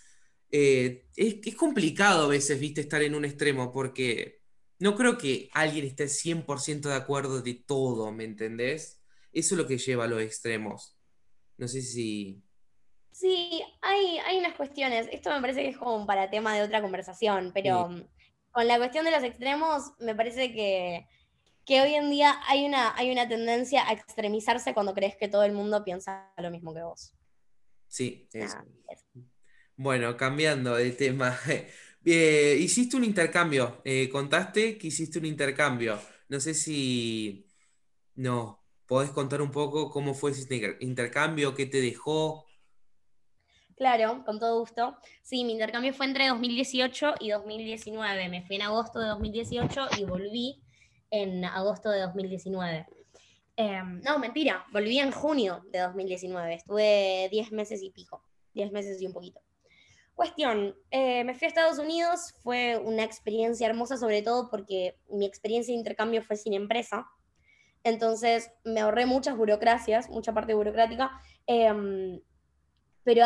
eh, 0.51 1.07
es, 1.17 1.55
complicado 1.57 2.25
a 2.25 2.29
veces, 2.29 2.59
viste, 2.59 2.81
estar 2.81 3.03
en 3.03 3.15
un 3.15 3.25
extremo, 3.25 3.73
porque 3.73 4.38
no 4.79 4.95
creo 4.95 5.19
que 5.19 5.51
alguien 5.53 5.87
esté 5.87 6.05
100% 6.05 6.89
de 6.89 6.95
acuerdo 6.95 7.43
de 7.43 7.55
todo, 7.55 8.13
¿me 8.13 8.25
entendés? 8.25 9.01
Eso 9.33 9.55
es 9.55 9.59
lo 9.61 9.67
que 9.67 9.79
lleva 9.79 10.05
a 10.05 10.09
los 10.09 10.23
extremos. 10.23 10.97
No 11.57 11.67
sé 11.69 11.83
si... 11.83 12.43
Sí, 13.11 13.63
hay, 13.81 14.19
hay 14.19 14.39
unas 14.39 14.55
cuestiones. 14.55 15.09
Esto 15.11 15.31
me 15.31 15.41
parece 15.41 15.63
que 15.63 15.71
es 15.71 15.77
como 15.77 16.07
para 16.07 16.31
tema 16.31 16.55
de 16.55 16.63
otra 16.63 16.81
conversación, 16.81 17.51
pero 17.53 17.91
con 18.53 18.67
la 18.69 18.79
cuestión 18.79 19.05
de 19.05 19.11
los 19.11 19.25
extremos, 19.25 19.93
me 19.99 20.15
parece 20.15 20.53
que, 20.53 21.07
hoy 21.81 21.95
en 21.95 22.11
día 22.11 22.41
hay 22.47 22.65
una, 22.65 22.95
hay 22.97 23.11
una 23.11 23.29
tendencia 23.29 23.89
a 23.89 23.93
extremizarse 23.93 24.73
cuando 24.73 24.95
crees 24.95 25.17
que 25.17 25.29
todo 25.29 25.43
el 25.43 25.53
mundo 25.53 25.85
piensa 25.85 26.33
lo 26.37 26.51
mismo 26.51 26.73
que 26.73 26.83
vos. 26.83 27.13
Sí, 27.89 28.29
eso. 28.33 28.59
Bueno, 29.77 30.17
cambiando 30.17 30.75
de 30.77 30.91
tema. 30.93 31.39
Eh, 32.11 32.57
hiciste 32.59 32.97
un 32.97 33.05
intercambio, 33.05 33.83
eh, 33.85 34.09
contaste 34.09 34.79
que 34.79 34.87
hiciste 34.87 35.19
un 35.19 35.27
intercambio. 35.27 36.01
No 36.31 36.41
sé 36.41 36.55
si 36.55 37.47
no, 38.15 38.65
podés 38.87 39.11
contar 39.11 39.43
un 39.43 39.51
poco 39.51 39.91
cómo 39.91 40.15
fue 40.15 40.31
ese 40.31 40.77
intercambio, 40.81 41.55
qué 41.55 41.67
te 41.67 41.83
dejó. 41.83 42.47
Claro, 43.77 44.25
con 44.25 44.39
todo 44.39 44.59
gusto. 44.59 44.97
Sí, 45.23 45.45
mi 45.45 45.53
intercambio 45.53 45.93
fue 45.93 46.07
entre 46.07 46.29
2018 46.29 47.17
y 47.21 47.29
2019. 47.29 48.31
Me 48.31 48.43
fui 48.47 48.57
en 48.57 48.63
agosto 48.63 49.01
de 49.01 49.09
2018 49.09 49.89
y 49.99 50.05
volví 50.05 50.63
en 51.11 51.45
agosto 51.45 51.91
de 51.91 52.01
2019. 52.01 52.87
Em, 53.55 54.01
no, 54.01 54.19
mentira, 54.19 54.65
volví 54.73 54.99
en 54.99 55.13
junio 55.13 55.63
de 55.71 55.81
2019. 55.81 56.55
Estuve 56.55 57.29
10 57.31 57.53
meses 57.53 57.83
y 57.83 57.91
pico, 57.91 58.23
10 58.55 58.73
meses 58.73 58.99
y 59.03 59.07
un 59.07 59.13
poquito. 59.13 59.41
Cuestión, 60.19 60.75
eh, 60.91 61.23
me 61.23 61.33
fui 61.33 61.45
a 61.45 61.49
Estados 61.49 61.79
Unidos, 61.79 62.35
fue 62.43 62.77
una 62.77 63.05
experiencia 63.05 63.69
hermosa, 63.69 63.97
sobre 63.97 64.21
todo 64.21 64.51
porque 64.51 64.99
mi 65.09 65.25
experiencia 65.25 65.73
de 65.73 65.79
intercambio 65.79 66.25
fue 66.25 66.35
sin 66.35 66.55
empresa. 66.55 67.07
Entonces 67.85 68.51
me 68.65 68.81
ahorré 68.81 69.07
muchas 69.07 69.37
burocracias, 69.37 70.11
mucha 70.11 70.35
parte 70.35 70.55
burocrática, 70.55 71.13
em, 71.47 72.21
pero 73.05 73.25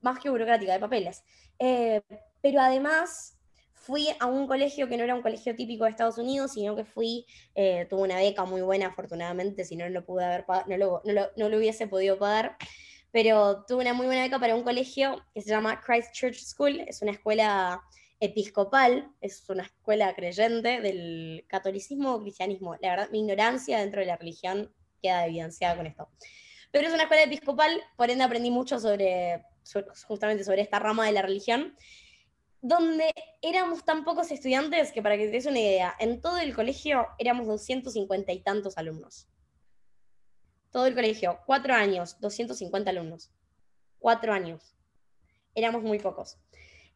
más 0.00 0.20
que 0.20 0.30
burocrática, 0.30 0.74
de 0.74 0.78
papeles. 0.78 1.24
Eh, 1.58 2.02
pero 2.40 2.60
además 2.60 3.36
fui 3.72 4.06
a 4.20 4.26
un 4.26 4.46
colegio 4.46 4.88
que 4.88 4.96
no 4.96 5.02
era 5.02 5.16
un 5.16 5.22
colegio 5.22 5.56
típico 5.56 5.82
de 5.86 5.90
Estados 5.90 6.18
Unidos, 6.18 6.52
sino 6.52 6.76
que 6.76 6.84
fui, 6.84 7.26
eh, 7.56 7.84
tuve 7.90 8.02
una 8.02 8.18
beca 8.18 8.44
muy 8.44 8.60
buena, 8.60 8.86
afortunadamente, 8.86 9.64
si 9.64 9.74
no, 9.74 9.86
no 9.86 9.90
lo, 9.90 10.04
pude 10.06 10.24
haber 10.24 10.44
no 10.68 11.02
no 11.36 11.48
lo 11.48 11.56
hubiese 11.56 11.88
podido 11.88 12.16
pagar 12.16 12.56
pero 13.10 13.64
tuve 13.66 13.82
una 13.82 13.94
muy 13.94 14.06
buena 14.06 14.22
beca 14.22 14.38
para 14.38 14.54
un 14.54 14.62
colegio 14.62 15.24
que 15.34 15.40
se 15.40 15.50
llama 15.50 15.80
Christ 15.80 16.12
Church 16.12 16.38
School, 16.38 16.80
es 16.80 17.02
una 17.02 17.12
escuela 17.12 17.82
episcopal, 18.20 19.10
es 19.20 19.48
una 19.48 19.62
escuela 19.62 20.14
creyente 20.14 20.80
del 20.80 21.44
catolicismo 21.48 22.14
o 22.14 22.20
cristianismo. 22.20 22.76
La 22.80 22.90
verdad, 22.90 23.10
mi 23.10 23.20
ignorancia 23.20 23.78
dentro 23.78 24.00
de 24.00 24.06
la 24.06 24.16
religión 24.16 24.72
queda 25.00 25.26
evidenciada 25.26 25.76
con 25.76 25.86
esto. 25.86 26.08
Pero 26.70 26.88
es 26.88 26.94
una 26.94 27.04
escuela 27.04 27.22
episcopal, 27.22 27.80
por 27.96 28.10
ende 28.10 28.24
aprendí 28.24 28.50
mucho 28.50 28.78
sobre, 28.78 29.44
justamente 30.06 30.44
sobre 30.44 30.62
esta 30.62 30.78
rama 30.78 31.06
de 31.06 31.12
la 31.12 31.22
religión, 31.22 31.76
donde 32.60 33.14
éramos 33.40 33.84
tan 33.84 34.04
pocos 34.04 34.30
estudiantes 34.32 34.92
que 34.92 35.00
para 35.00 35.16
que 35.16 35.26
te 35.26 35.30
des 35.30 35.46
una 35.46 35.60
idea, 35.60 35.94
en 35.98 36.20
todo 36.20 36.38
el 36.38 36.54
colegio 36.54 37.06
éramos 37.18 37.46
250 37.46 38.32
y 38.32 38.40
tantos 38.40 38.76
alumnos 38.76 39.28
todo 40.70 40.86
el 40.86 40.94
colegio, 40.94 41.40
cuatro 41.46 41.74
años, 41.74 42.18
250 42.20 42.90
alumnos. 42.90 43.30
Cuatro 43.98 44.32
años. 44.32 44.74
Éramos 45.54 45.82
muy 45.82 45.98
pocos. 45.98 46.38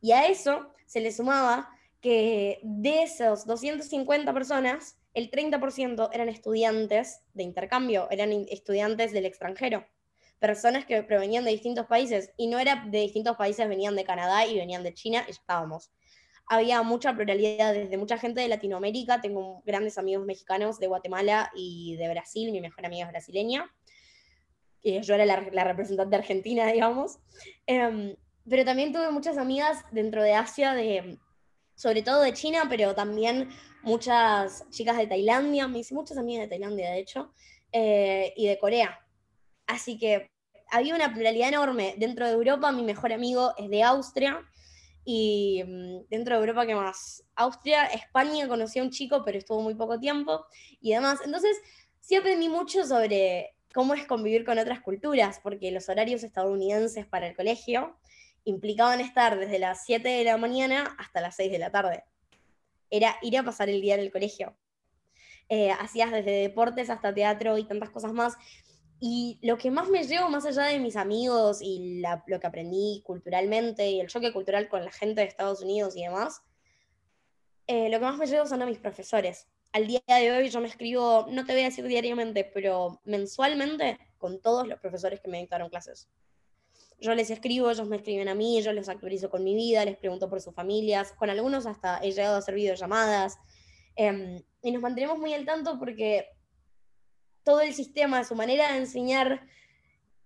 Y 0.01 0.13
a 0.13 0.27
eso 0.27 0.73
se 0.87 1.01
le 1.01 1.13
sumaba 1.13 1.71
que 2.01 2.59
de 2.63 3.05
esos 3.05 3.47
250 3.47 4.33
personas, 4.35 4.99
el 5.15 5.31
30% 5.31 6.11
eran 6.13 6.29
estudiantes 6.29 7.23
de 7.33 7.45
intercambio, 7.45 8.09
eran 8.11 8.33
estudiantes 8.51 9.13
del 9.13 9.27
extranjero, 9.27 9.87
personas 10.41 10.85
que 10.85 11.03
provenían 11.05 11.45
de 11.45 11.53
distintos 11.53 11.87
países, 11.87 12.33
y 12.37 12.49
no 12.49 12.59
era 12.59 12.85
de 12.89 12.99
distintos 12.99 13.37
países, 13.37 13.69
venían 13.69 13.95
de 13.95 14.05
Canadá 14.05 14.45
y 14.47 14.57
venían 14.59 14.83
de 14.83 14.93
China, 14.93 15.25
estábamos. 15.29 15.93
Había 16.47 16.83
mucha 16.83 17.15
pluralidad 17.15 17.73
desde 17.73 17.97
mucha 17.97 18.19
gente 18.19 18.41
de 18.41 18.49
Latinoamérica, 18.49 19.21
tengo 19.21 19.63
grandes 19.65 19.97
amigos 19.97 20.27
mexicanos 20.27 20.79
de 20.79 20.87
Guatemala 20.87 21.51
y 21.55 21.97
de 21.97 22.09
Brasil, 22.09 22.53
mi 22.53 22.61
mejor 22.61 22.85
amiga 22.85 23.07
es 23.07 23.13
brasileña, 23.13 23.73
yo 24.83 25.15
era 25.15 25.25
la, 25.25 25.65
representante 25.65 26.17
argentina, 26.17 26.67
digamos. 26.73 27.19
Em, 27.67 28.17
pero 28.49 28.65
también 28.65 28.93
tuve 28.93 29.11
muchas 29.11 29.39
amigas 29.39 29.85
dentro 29.93 30.23
de 30.23 30.35
Asia, 30.35 30.75
de, 30.75 31.19
sobre 31.75 32.03
todo 32.03 32.21
de 32.23 32.33
China, 32.33 32.67
pero 32.69 32.95
también 32.95 33.49
muchas 33.83 34.69
chicas 34.71 34.97
de 34.97 35.07
Tailandia, 35.07 35.69
me 35.69 35.81
hice 35.81 35.95
muchas 35.95 36.19
amigas 36.19 36.45
de 36.45 36.49
Tailandia, 36.49 36.91
de 36.91 36.99
hecho, 36.99 37.33
eh, 37.71 38.33
y 38.37 38.47
de 38.47 38.59
Corea. 38.59 38.99
Así 39.67 39.97
que 39.97 40.31
había 40.71 40.95
una 40.95 41.13
pluralidad 41.13 41.49
enorme. 41.49 41.95
Dentro 41.99 42.27
de 42.27 42.33
Europa, 42.33 42.73
mi 42.73 42.83
mejor 42.83 43.13
amigo 43.13 43.53
es 43.57 43.71
de 43.71 43.83
Austria. 43.83 44.43
Y 45.05 45.63
mm, 45.65 46.09
dentro 46.09 46.37
de 46.37 46.41
Europa, 46.41 46.67
¿qué 46.67 46.75
más? 46.75 47.25
Austria, 47.35 47.87
España, 47.87 48.49
conocí 48.49 48.79
a 48.79 48.83
un 48.83 48.91
chico, 48.91 49.23
pero 49.25 49.39
estuvo 49.39 49.61
muy 49.61 49.75
poco 49.75 49.99
tiempo 49.99 50.47
y 50.81 50.93
demás. 50.93 51.21
Entonces, 51.25 51.57
sí 52.01 52.17
aprendí 52.17 52.49
mucho 52.49 52.85
sobre 52.85 53.55
cómo 53.75 53.95
es 53.95 54.07
convivir 54.07 54.45
con 54.45 54.59
otras 54.59 54.81
culturas, 54.81 55.41
porque 55.43 55.71
los 55.71 55.89
horarios 55.89 56.23
estadounidenses 56.23 57.07
para 57.07 57.27
el 57.27 57.37
colegio 57.37 57.97
implicaban 58.45 59.01
estar 59.01 59.39
desde 59.39 59.59
las 59.59 59.85
7 59.85 60.09
de 60.09 60.25
la 60.25 60.37
mañana 60.37 60.95
hasta 60.99 61.21
las 61.21 61.37
6 61.37 61.51
de 61.51 61.59
la 61.59 61.71
tarde. 61.71 62.05
Era 62.91 63.17
ir 63.23 63.39
a 63.39 63.43
pasar 63.43 63.69
el 63.69 63.81
día 63.81 63.95
en 63.95 64.01
el 64.01 64.13
colegio. 64.13 64.57
Eh, 65.49 65.71
hacías 65.71 66.11
desde 66.11 66.31
deportes 66.31 66.91
hasta 66.91 67.15
teatro 67.15 67.59
y 67.59 67.65
tantas 67.65 67.91
cosas 67.91 68.13
más. 68.13 68.37
Y 69.05 69.41
lo 69.43 69.59
que 69.59 69.73
más 69.73 69.89
me 69.89 70.05
llevo, 70.05 70.29
más 70.29 70.47
allá 70.47 70.63
de 70.65 70.79
mis 70.79 70.95
amigos 70.95 71.61
y 71.61 72.03
lo 72.27 72.39
que 72.39 72.47
aprendí 72.47 73.03
culturalmente 73.05 73.91
y 73.91 74.01
el 74.01 74.07
choque 74.07 74.33
cultural 74.33 74.69
con 74.69 74.85
la 74.85 74.93
gente 74.93 75.21
de 75.21 75.27
Estados 75.27 75.61
Unidos 75.61 75.97
y 75.97 76.05
demás, 76.05 76.41
eh, 77.67 77.89
lo 77.89 77.99
que 77.99 78.05
más 78.05 78.17
me 78.17 78.27
llevo 78.27 78.47
son 78.47 78.63
a 78.63 78.67
mis 78.67 78.79
profesores 78.79 79.49
al 79.73 79.87
día 79.87 80.03
de 80.07 80.31
hoy 80.31 80.51
yo 80.51 80.61
me 80.61 80.69
escribo, 80.69 81.27
no 81.31 81.45
te 81.47 81.53
voy 81.53 81.63
a 81.63 81.67
decir 81.67 81.87
diariamente, 81.87 82.45
pero 82.45 83.01
mensualmente 83.05 83.99
con 84.19 84.41
todos 84.41 84.69
los 84.69 84.79
profesores 84.79 85.21
que 85.21 85.31
me 85.31 85.39
dictaron 85.39 85.71
clases. 85.71 86.09
Yo 87.01 87.15
les 87.15 87.31
escribo, 87.31 87.71
ellos 87.71 87.89
me 87.89 87.97
escriben 87.97 88.29
a 88.29 88.35
mí, 88.35 88.63
yo 88.63 88.73
les 88.73 88.89
actualizo 88.89 89.31
con 89.31 89.43
mi 89.43 89.55
vida, 89.55 89.85
les 89.85 89.97
pregunto 89.97 90.29
por 90.29 90.41
sus 90.41 90.55
familias, 90.55 91.13
con 91.13 91.31
algunos 91.31 91.67
hasta 91.67 91.99
he 91.99 92.13
llegado 92.13 92.37
a 92.37 92.39
hacer 92.39 92.55
videollamadas. 92.55 93.39
Em, 93.97 94.43
y 94.63 94.71
nos 94.71 94.83
mantenemos 94.83 95.19
muy 95.19 95.33
al 95.33 95.45
tanto 95.45 95.79
porque 95.79 96.29
todo 97.45 97.61
el 97.61 97.75
sistema, 97.75 98.25
su 98.25 98.35
manera 98.35 98.73
de 98.73 98.79
enseñar, 98.79 99.47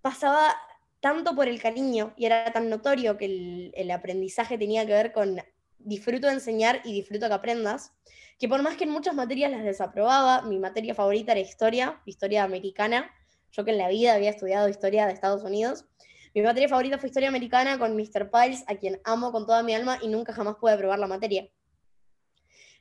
pasaba 0.02 0.55
tanto 1.00 1.35
por 1.35 1.48
el 1.48 1.61
cariño 1.61 2.14
y 2.16 2.26
era 2.26 2.52
tan 2.52 2.68
notorio 2.68 3.16
que 3.16 3.72
el, 3.74 3.90
aprendizaje 3.90 4.59
tenía 4.59 4.87
que 4.87 4.92
ver 4.92 5.12
con 5.12 5.40
disfruto 5.79 6.26
de 6.26 6.35
enseñar 6.35 6.81
y 6.85 6.92
disfruto 6.92 7.29
que 7.29 7.35
aprendas, 7.35 7.92
que 8.38 8.48
por 8.48 8.62
más 8.62 8.76
que 8.76 8.85
en 8.85 8.90
muchas 8.90 9.14
materias 9.14 9.50
las 9.50 9.64
desaprobaba, 9.64 10.42
mi 10.42 10.59
materia 10.59 10.94
favorita 10.94 11.33
era 11.33 11.40
historia, 11.40 12.00
historia 12.07 12.44
americana, 12.44 13.11
yo 13.52 13.64
que 13.64 13.70
en 13.70 13.79
la 13.79 13.88
vida 13.88 14.14
había 14.14 14.31
estudiado 14.31 14.68
historia 14.68 15.07
de 15.07 15.12
Estados 15.12 15.42
Unidos, 15.42 15.87
mi 16.35 16.42
materia 16.42 16.68
favorita 16.68 16.98
fue 16.98 17.09
historia 17.09 17.31
americana 17.31 17.79
con 17.79 17.96
Mr. 17.96 18.31
Piles, 18.31 18.64
a 18.66 18.74
quien 18.74 19.00
amo 19.05 19.33
con 19.33 19.46
toda 19.46 19.62
mi 19.62 19.74
alma 19.74 19.98
y 20.02 20.09
nunca 20.09 20.35
jamás 20.35 20.57
pude 20.57 20.72
aprobar 20.72 20.98
la 20.98 21.07
materia. 21.07 21.48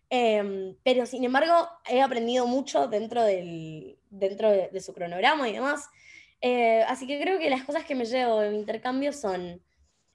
Em, 0.10 0.76
pero 0.84 1.06
sin 1.06 1.24
embargo, 1.24 1.54
he 1.90 2.02
aprendido 2.02 2.48
mucho 2.48 2.88
dentro, 2.88 3.24
del, 3.24 3.98
dentro 4.20 4.50
de, 4.52 4.80
su 4.82 4.94
cronograma 4.94 5.50
y 5.50 5.54
demás. 5.54 5.88
Eh, 6.42 6.84
así 6.88 7.08
que 7.08 7.20
creo 7.20 7.40
que 7.40 7.50
las 7.50 7.64
cosas 7.64 7.86
que 7.86 7.96
me 7.96 8.06
llevo 8.06 8.40
de 8.42 8.50
mi 8.50 8.58
intercambio 8.58 9.14
son 9.14 9.62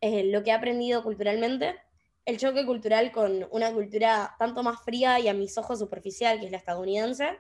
eh, 0.01 0.25
lo 0.25 0.43
que 0.43 0.51
he 0.51 0.53
aprendido 0.53 1.03
culturalmente, 1.03 1.77
el 2.25 2.39
choque 2.39 2.65
cultural 2.65 3.11
con 3.13 3.47
una 3.51 3.73
cultura 3.73 4.35
tanto 4.39 4.63
más 4.63 4.83
fría 4.83 5.19
y 5.19 5.29
a 5.29 5.35
mis 5.35 5.57
ojos 5.59 5.79
superficial, 5.79 6.39
que 6.39 6.47
es 6.47 6.53
la 6.53 6.59
estadounidense. 6.59 7.39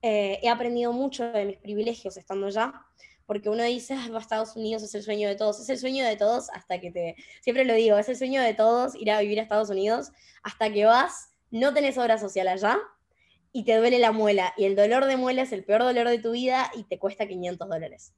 Eh, 0.00 0.40
he 0.42 0.48
aprendido 0.48 0.92
mucho 0.92 1.30
de 1.32 1.44
mis 1.44 1.58
privilegios 1.58 2.16
estando 2.16 2.46
allá, 2.46 2.72
porque 3.26 3.48
uno 3.48 3.62
dice, 3.64 3.94
va 4.10 4.18
a 4.18 4.20
Estados 4.20 4.56
Unidos, 4.56 4.82
es 4.82 4.94
el 4.94 5.02
sueño 5.02 5.28
de 5.28 5.36
todos, 5.36 5.60
es 5.60 5.68
el 5.68 5.78
sueño 5.78 6.04
de 6.04 6.16
todos 6.16 6.50
hasta 6.50 6.80
que 6.80 6.90
te, 6.90 7.16
siempre 7.40 7.64
lo 7.64 7.74
digo, 7.74 7.96
es 7.98 8.08
el 8.08 8.16
sueño 8.16 8.42
de 8.42 8.54
todos 8.54 8.94
ir 8.96 9.10
a 9.10 9.20
vivir 9.20 9.38
a 9.38 9.42
Estados 9.42 9.70
Unidos, 9.70 10.10
hasta 10.42 10.72
que 10.72 10.84
vas, 10.84 11.30
no 11.50 11.72
tenés 11.72 11.98
obra 11.98 12.18
social 12.18 12.48
allá 12.48 12.78
y 13.52 13.64
te 13.64 13.76
duele 13.76 13.98
la 13.98 14.12
muela, 14.12 14.54
y 14.56 14.64
el 14.64 14.76
dolor 14.76 15.04
de 15.04 15.16
muela 15.16 15.42
es 15.42 15.52
el 15.52 15.64
peor 15.64 15.82
dolor 15.82 16.08
de 16.08 16.18
tu 16.18 16.32
vida 16.32 16.70
y 16.74 16.84
te 16.84 16.98
cuesta 16.98 17.28
500 17.28 17.68
dólares. 17.68 18.14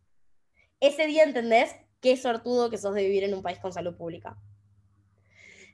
Ese 0.80 1.06
día 1.06 1.24
entendés 1.24 1.74
qué 2.00 2.16
sortudo 2.16 2.70
que 2.70 2.78
sos 2.78 2.94
de 2.94 3.02
vivir 3.02 3.24
en 3.24 3.34
un 3.34 3.42
país 3.42 3.58
con 3.58 3.72
salud 3.72 3.96
pública. 3.96 4.38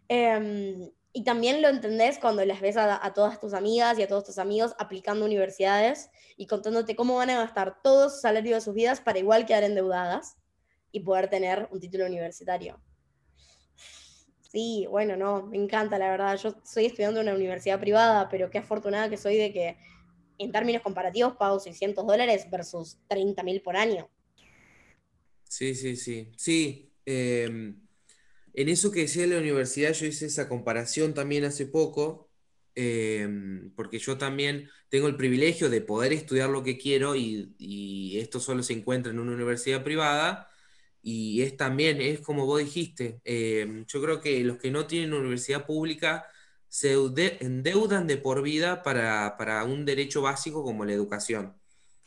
Em, 0.08 0.90
y 1.12 1.24
también 1.24 1.60
lo 1.60 1.68
entendés 1.68 2.18
cuando 2.18 2.44
las 2.44 2.60
ves 2.60 2.76
a, 2.76 3.12
todas 3.14 3.40
tus 3.40 3.52
amigas 3.52 3.98
y 3.98 4.02
a 4.02 4.08
todos 4.08 4.24
tus 4.24 4.38
amigos 4.38 4.74
aplicando 4.78 5.24
universidades 5.24 6.10
y 6.36 6.46
contándote 6.46 6.96
cómo 6.96 7.16
van 7.16 7.30
a 7.30 7.38
gastar 7.38 7.82
todo 7.82 8.08
su 8.08 8.20
salario 8.20 8.54
de 8.54 8.60
sus 8.60 8.74
vidas 8.74 9.00
para 9.00 9.18
igual 9.18 9.44
quedar 9.44 9.64
endeudadas 9.64 10.36
y 10.92 11.00
poder 11.00 11.28
tener 11.28 11.68
un 11.70 11.80
título 11.80 12.06
universitario. 12.06 12.80
Sí, 14.50 14.86
bueno, 14.90 15.16
no, 15.16 15.46
me 15.46 15.56
encanta, 15.56 15.96
la 15.96 16.10
verdad. 16.10 16.36
Yo 16.36 16.56
soy 16.64 16.86
estudiando 16.86 17.20
en 17.20 17.28
una 17.28 17.36
universidad 17.36 17.78
privada, 17.78 18.28
pero 18.28 18.50
qué 18.50 18.58
afortunada 18.58 19.08
que 19.08 19.16
soy 19.16 19.36
de 19.36 19.52
que 19.52 19.76
en 20.38 20.50
términos 20.50 20.82
comparativos 20.82 21.36
pago 21.36 21.60
600 21.60 22.04
dólares 22.04 22.48
versus 22.50 22.98
30 23.06 23.44
mil 23.44 23.62
por 23.62 23.76
año. 23.76 24.10
Sí, 25.44 25.74
sí, 25.76 25.94
sí. 25.94 26.32
Sí. 26.36 26.92
Em, 27.06 27.76
en 28.54 28.68
eso 28.68 28.90
que 28.90 29.02
decía 29.02 29.22
de 29.22 29.28
la 29.28 29.38
universidad, 29.40 29.92
yo 29.92 30.06
hice 30.06 30.26
esa 30.26 30.48
comparación 30.48 31.14
también 31.14 31.44
hace 31.44 31.66
poco, 31.66 32.28
em, 32.74 33.70
porque 33.76 33.98
yo 34.00 34.18
también 34.18 34.68
tengo 34.88 35.06
el 35.06 35.16
privilegio 35.16 35.70
de 35.70 35.80
poder 35.80 36.12
estudiar 36.12 36.50
lo 36.50 36.64
que 36.64 36.76
quiero 36.78 37.14
y, 37.14 38.18
esto 38.18 38.40
solo 38.40 38.62
se 38.62 38.72
encuentra 38.72 39.12
en 39.12 39.20
una 39.20 39.32
universidad 39.32 39.84
privada. 39.84 40.49
Y 41.02 41.42
es 41.42 41.56
también, 41.56 42.00
es 42.00 42.20
como 42.20 42.46
vos 42.46 42.60
dijiste, 42.60 43.20
em, 43.24 43.86
yo 43.86 44.02
creo 44.02 44.20
que 44.20 44.44
los 44.44 44.58
que 44.58 44.70
no 44.70 44.86
tienen 44.86 45.14
universidad 45.14 45.64
pública 45.64 46.26
se 46.68 46.94
endeudan 47.40 48.06
de 48.06 48.16
por 48.16 48.42
vida 48.42 48.82
para, 48.82 49.64
un 49.64 49.84
derecho 49.84 50.22
básico 50.22 50.62
como 50.62 50.84
la 50.84 50.92
educación. 50.92 51.56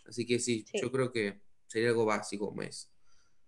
Así 0.07 0.25
que 0.25 0.39
sí, 0.39 0.65
yo 0.81 0.91
creo 0.91 1.11
que 1.11 1.41
sería 1.67 1.89
algo 1.89 2.05
básico 2.05 2.47
como 2.47 2.61
es. 2.61 2.89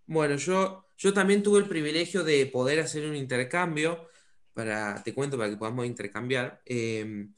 Bueno, 0.07 0.35
yo, 0.35 0.87
yo 0.97 1.13
también 1.13 1.41
tuve 1.41 1.59
el 1.59 1.69
privilegio 1.69 2.23
de 2.23 2.45
poder 2.47 2.79
hacer 2.79 3.05
un 3.05 3.15
intercambio, 3.15 4.07
para, 4.53 5.03
te 5.03 5.13
cuento 5.13 5.37
para 5.37 5.49
que 5.49 5.57
podamos 5.57 5.85
intercambiar. 5.85 6.61
Em, 6.65 7.33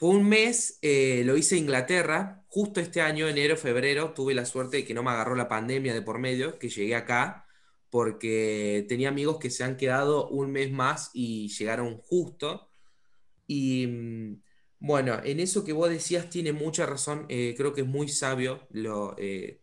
fue 0.00 0.08
un 0.08 0.26
mes, 0.26 0.78
eh, 0.80 1.22
lo 1.26 1.36
hice 1.36 1.56
en 1.56 1.64
Inglaterra, 1.64 2.42
justo 2.48 2.80
este 2.80 3.02
año, 3.02 3.28
enero, 3.28 3.54
febrero, 3.58 4.14
tuve 4.14 4.32
la 4.34 4.46
suerte 4.46 4.78
de 4.78 4.84
que 4.86 4.94
no 4.94 5.02
me 5.02 5.10
agarró 5.10 5.34
la 5.36 5.46
pandemia 5.46 5.92
de 5.92 6.00
por 6.00 6.18
medio, 6.18 6.58
que 6.58 6.70
llegué 6.70 6.94
acá, 6.94 7.46
porque 7.90 8.86
tenía 8.88 9.10
amigos 9.10 9.38
que 9.38 9.50
se 9.50 9.62
han 9.62 9.76
quedado 9.76 10.28
un 10.30 10.52
mes 10.52 10.72
más 10.72 11.10
y 11.12 11.48
llegaron 11.48 11.98
justo. 11.98 12.70
Y 13.46 13.86
mm, 13.88 14.42
bueno, 14.78 15.20
en 15.22 15.40
eso 15.40 15.64
que 15.64 15.74
vos 15.74 15.90
decías 15.90 16.30
tiene 16.30 16.52
mucha 16.54 16.86
razón, 16.86 17.26
eh, 17.28 17.54
creo 17.54 17.74
que 17.74 17.82
es 17.82 17.86
muy 17.86 18.08
sabio 18.08 18.66
lo, 18.70 19.14
eh, 19.18 19.60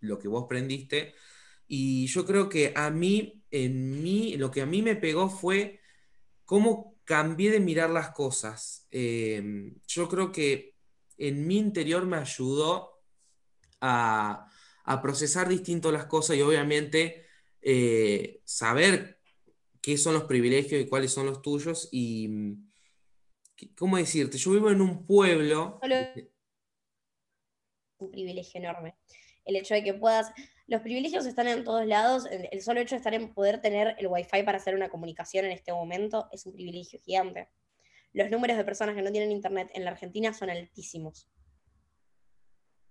lo 0.00 0.18
que 0.18 0.28
vos 0.28 0.46
prendiste 0.48 1.14
y 1.68 2.08
yo 2.08 2.26
creo 2.26 2.48
que 2.48 2.72
a 2.74 2.90
mí, 2.90 3.44
en 3.52 4.02
mí, 4.02 4.36
lo 4.36 4.50
que 4.50 4.62
a 4.62 4.66
mí 4.66 4.82
me 4.82 4.96
pegó 4.96 5.30
fue 5.30 5.80
cómo 6.44 6.99
cambié 7.10 7.50
de 7.50 7.58
mirar 7.58 7.90
las 7.90 8.12
cosas. 8.12 8.86
Em, 8.92 9.74
yo 9.88 10.08
creo 10.08 10.30
que 10.30 10.76
en 11.18 11.44
mi 11.44 11.58
interior 11.58 12.06
me 12.06 12.18
ayudó 12.18 13.00
a, 13.80 14.46
procesar 15.02 15.48
distinto 15.48 15.90
las 15.90 16.06
cosas 16.06 16.36
y 16.36 16.42
obviamente 16.42 17.26
eh, 17.62 18.40
saber 18.44 19.18
qué 19.80 19.98
son 19.98 20.14
los 20.14 20.24
privilegios 20.24 20.80
y 20.80 20.86
cuáles 20.88 21.12
son 21.12 21.26
los 21.26 21.42
tuyos. 21.42 21.88
Y, 21.90 22.30
¿cómo 23.76 23.96
decirte? 23.96 24.38
Yo 24.38 24.52
vivo 24.52 24.70
en 24.70 24.80
un 24.80 25.04
pueblo... 25.04 25.80
Un 27.98 28.10
privilegio 28.12 28.60
enorme. 28.60 28.96
El 29.44 29.56
hecho 29.56 29.74
de 29.74 29.82
que 29.82 29.94
puedas 29.94 30.30
los 30.70 30.82
privilegios 30.82 31.26
están 31.26 31.48
en 31.48 31.64
todos 31.64 31.84
lados. 31.84 32.28
El 32.30 32.62
solo 32.62 32.80
hecho 32.80 32.94
de 32.94 32.98
estar 32.98 33.12
en 33.12 33.34
poder 33.34 33.60
tener 33.60 33.96
el 33.98 34.06
wifi 34.06 34.44
para 34.44 34.58
hacer 34.58 34.76
una 34.76 34.88
comunicación 34.88 35.44
en 35.44 35.50
este 35.50 35.72
momento 35.72 36.28
es 36.30 36.46
un 36.46 36.52
privilegio 36.52 37.00
gigante. 37.00 37.48
Los 38.12 38.30
números 38.30 38.56
de 38.56 38.64
personas 38.64 38.94
que 38.94 39.02
no 39.02 39.10
tienen 39.10 39.32
internet 39.32 39.68
en 39.74 39.84
la 39.84 39.90
Argentina 39.90 40.32
son 40.32 40.48
altísimos. 40.48 41.28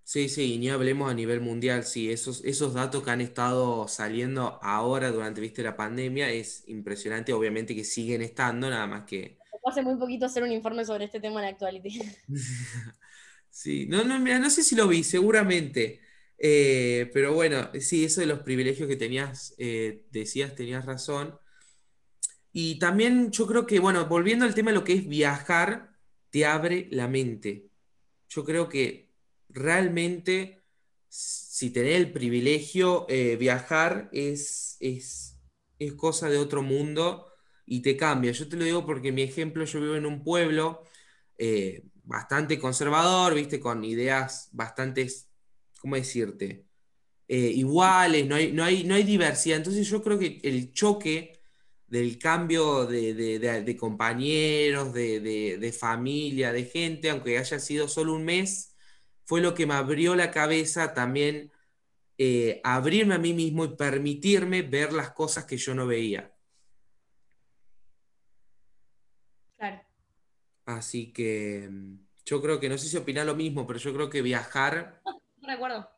Sí, 0.03 0.27
sí, 0.27 0.55
y 0.55 0.57
ni 0.57 0.69
hablemos 0.69 1.09
a 1.09 1.13
nivel 1.13 1.39
mundial, 1.39 1.85
sí, 1.85 2.11
esos, 2.11 2.43
esos 2.43 2.73
datos 2.73 3.01
que 3.03 3.11
han 3.11 3.21
estado 3.21 3.87
saliendo 3.87 4.59
ahora 4.61 5.11
durante 5.11 5.39
¿viste, 5.39 5.63
la 5.63 5.77
pandemia 5.77 6.29
es 6.31 6.67
impresionante, 6.67 7.31
obviamente 7.31 7.75
que 7.75 7.83
siguen 7.85 8.23
estando, 8.23 8.69
nada 8.69 8.87
más 8.87 9.03
que... 9.05 9.37
Hace 9.63 9.83
muy 9.83 9.97
poquito 9.97 10.25
hacer 10.25 10.43
un 10.43 10.51
informe 10.51 10.83
sobre 10.83 11.05
este 11.05 11.19
tema 11.19 11.39
en 11.39 11.45
la 11.45 11.51
actualidad. 11.51 12.05
sí, 13.49 13.85
no, 13.87 14.03
no, 14.03 14.19
mira, 14.19 14.39
no 14.39 14.49
sé 14.49 14.63
si 14.63 14.75
lo 14.75 14.87
vi, 14.87 15.03
seguramente. 15.03 16.08
Eh, 16.39 17.09
pero 17.13 17.33
bueno, 17.33 17.69
sí, 17.81 18.05
eso 18.05 18.21
de 18.21 18.27
los 18.27 18.39
privilegios 18.39 18.87
que 18.87 18.95
tenías, 18.95 19.53
eh, 19.57 20.05
decías, 20.11 20.55
tenías 20.55 20.85
razón. 20.85 21.37
Y 22.51 22.79
también 22.79 23.31
yo 23.31 23.45
creo 23.47 23.65
que, 23.65 23.79
bueno, 23.79 24.07
volviendo 24.07 24.45
al 24.45 24.55
tema 24.55 24.71
de 24.71 24.77
lo 24.77 24.83
que 24.83 24.93
es 24.93 25.07
viajar, 25.07 25.91
te 26.29 26.45
abre 26.45 26.87
la 26.91 27.07
mente. 27.07 27.69
Yo 28.29 28.43
creo 28.45 28.69
que 28.69 29.11
realmente, 29.49 30.63
si 31.09 31.71
tenés 31.71 31.97
el 31.97 32.11
privilegio, 32.13 33.05
eh, 33.09 33.35
viajar 33.37 34.09
es, 34.13 34.77
es, 34.79 35.39
es 35.79 35.93
cosa 35.93 36.29
de 36.29 36.37
otro 36.37 36.63
mundo 36.63 37.27
y 37.65 37.81
te 37.81 37.97
cambia. 37.97 38.31
Yo 38.31 38.49
te 38.49 38.57
lo 38.57 38.63
digo 38.65 38.85
porque 38.85 39.11
mi 39.11 39.23
ejemplo, 39.23 39.65
yo 39.65 39.81
vivo 39.81 39.95
en 39.95 40.05
un 40.05 40.23
pueblo 40.23 40.83
bastante 42.03 42.59
conservador, 42.59 43.35
viste, 43.35 43.59
con 43.59 43.83
ideas 43.85 44.49
bastante 44.51 45.07
¿cómo 45.79 45.95
decirte? 45.95 46.65
Eh, 47.27 47.51
iguales, 47.55 48.27
no 48.27 48.35
hay, 48.35 48.51
no, 48.51 48.63
hay, 48.63 48.83
no 48.83 48.95
hay 48.95 49.03
diversidad. 49.03 49.57
Entonces 49.57 49.87
yo 49.87 50.01
creo 50.01 50.17
que 50.19 50.39
el 50.43 50.73
choque 50.73 51.39
del 51.89 52.19
cambio 52.19 52.85
de, 52.85 53.77
compañeros, 53.79 54.93
de, 54.93 55.75
familia, 55.77 56.51
de 56.53 56.65
gente, 56.65 57.09
aunque 57.09 57.37
haya 57.37 57.59
sido 57.59 57.87
solo 57.87 58.13
un 58.13 58.25
mes, 58.25 58.75
fue 59.25 59.41
lo 59.41 59.53
que 59.53 59.65
me 59.65 59.73
abrió 59.73 60.15
la 60.15 60.31
cabeza 60.31 60.93
también 60.93 61.51
eh, 62.17 62.61
abrirme 62.63 63.15
a 63.15 63.19
mí 63.19 63.33
mismo 63.33 63.65
y 63.65 63.75
permitirme 63.75 64.61
ver 64.61 64.93
las 64.93 65.11
cosas 65.11 65.45
que 65.45 65.57
yo 65.57 65.73
no 65.73 65.87
veía. 65.87 66.33
Claro. 69.57 69.81
Así 70.65 71.11
que 71.11 71.67
mm, 71.69 71.99
yo 72.25 72.41
creo 72.41 72.59
que, 72.59 72.69
no 72.69 72.77
sé 72.77 72.87
si 72.87 72.97
opina 72.97 73.23
lo 73.23 73.35
mismo, 73.35 73.65
pero 73.65 73.79
yo 73.79 73.93
creo 73.93 74.09
que 74.09 74.21
viajar 74.21 75.01
acuerdo. 75.53 75.89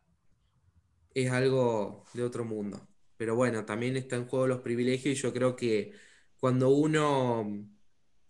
Es 1.13 1.31
algo 1.31 2.05
de 2.13 2.23
otro 2.23 2.45
mundo. 2.45 2.87
Pero 3.17 3.35
bueno, 3.35 3.65
también 3.65 3.97
está 3.97 4.15
en 4.15 4.27
juego 4.27 4.47
los 4.47 4.61
privilegios 4.61 5.17
y 5.17 5.21
yo 5.21 5.33
creo 5.33 5.55
que 5.55 5.93
cuando 6.37 6.69
uno 6.69 7.67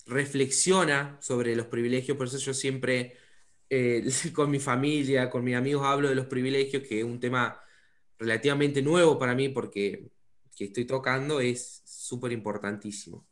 reflexiona 0.06 1.18
sobre 1.22 1.56
los 1.56 1.68
privilegios, 1.68 2.18
por 2.18 2.28
eso 2.28 2.38
yo 2.38 2.54
siempre 2.54 3.16
eh, 3.70 4.04
con 4.34 4.52
mi 4.52 4.60
familia, 4.60 5.30
con 5.30 5.44
mis 5.44 5.56
amigos 5.56 5.86
hablo 5.86 6.10
de 6.10 6.16
los 6.16 6.26
privilegios, 6.26 6.84
que 6.84 7.00
es 7.00 7.06
un 7.06 7.20
tema 7.20 7.60
relativamente 8.20 8.82
nuevo 8.82 9.18
para 9.18 9.34
mí 9.34 9.50
porque 9.50 10.12
que 10.56 10.66
estoy 10.66 10.86
tocando 10.86 11.40
es 11.40 11.82
súper 11.86 12.32
importantísimo. 12.32 13.26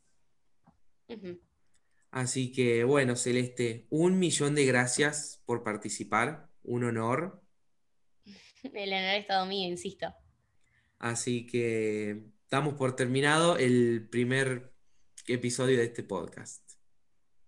Así 2.12 2.52
que 2.52 2.84
bueno, 2.84 3.16
Celeste, 3.16 3.86
un 3.90 4.18
millón 4.18 4.56
de 4.56 4.66
gracias 4.66 5.42
por 5.46 5.64
participar, 5.64 6.50
un 6.64 6.86
honor. 6.86 7.42
El 8.74 8.94
honor 8.94 9.16
estado 9.16 9.46
mío, 9.46 9.68
insisto. 9.68 10.14
Así 10.98 11.46
que 11.46 12.22
damos 12.50 12.74
por 12.74 12.96
terminado 12.96 13.58
el 13.58 14.08
primer 14.10 14.74
episodio 15.28 15.78
de 15.78 15.86
este 15.86 16.04
podcast. 16.04 16.69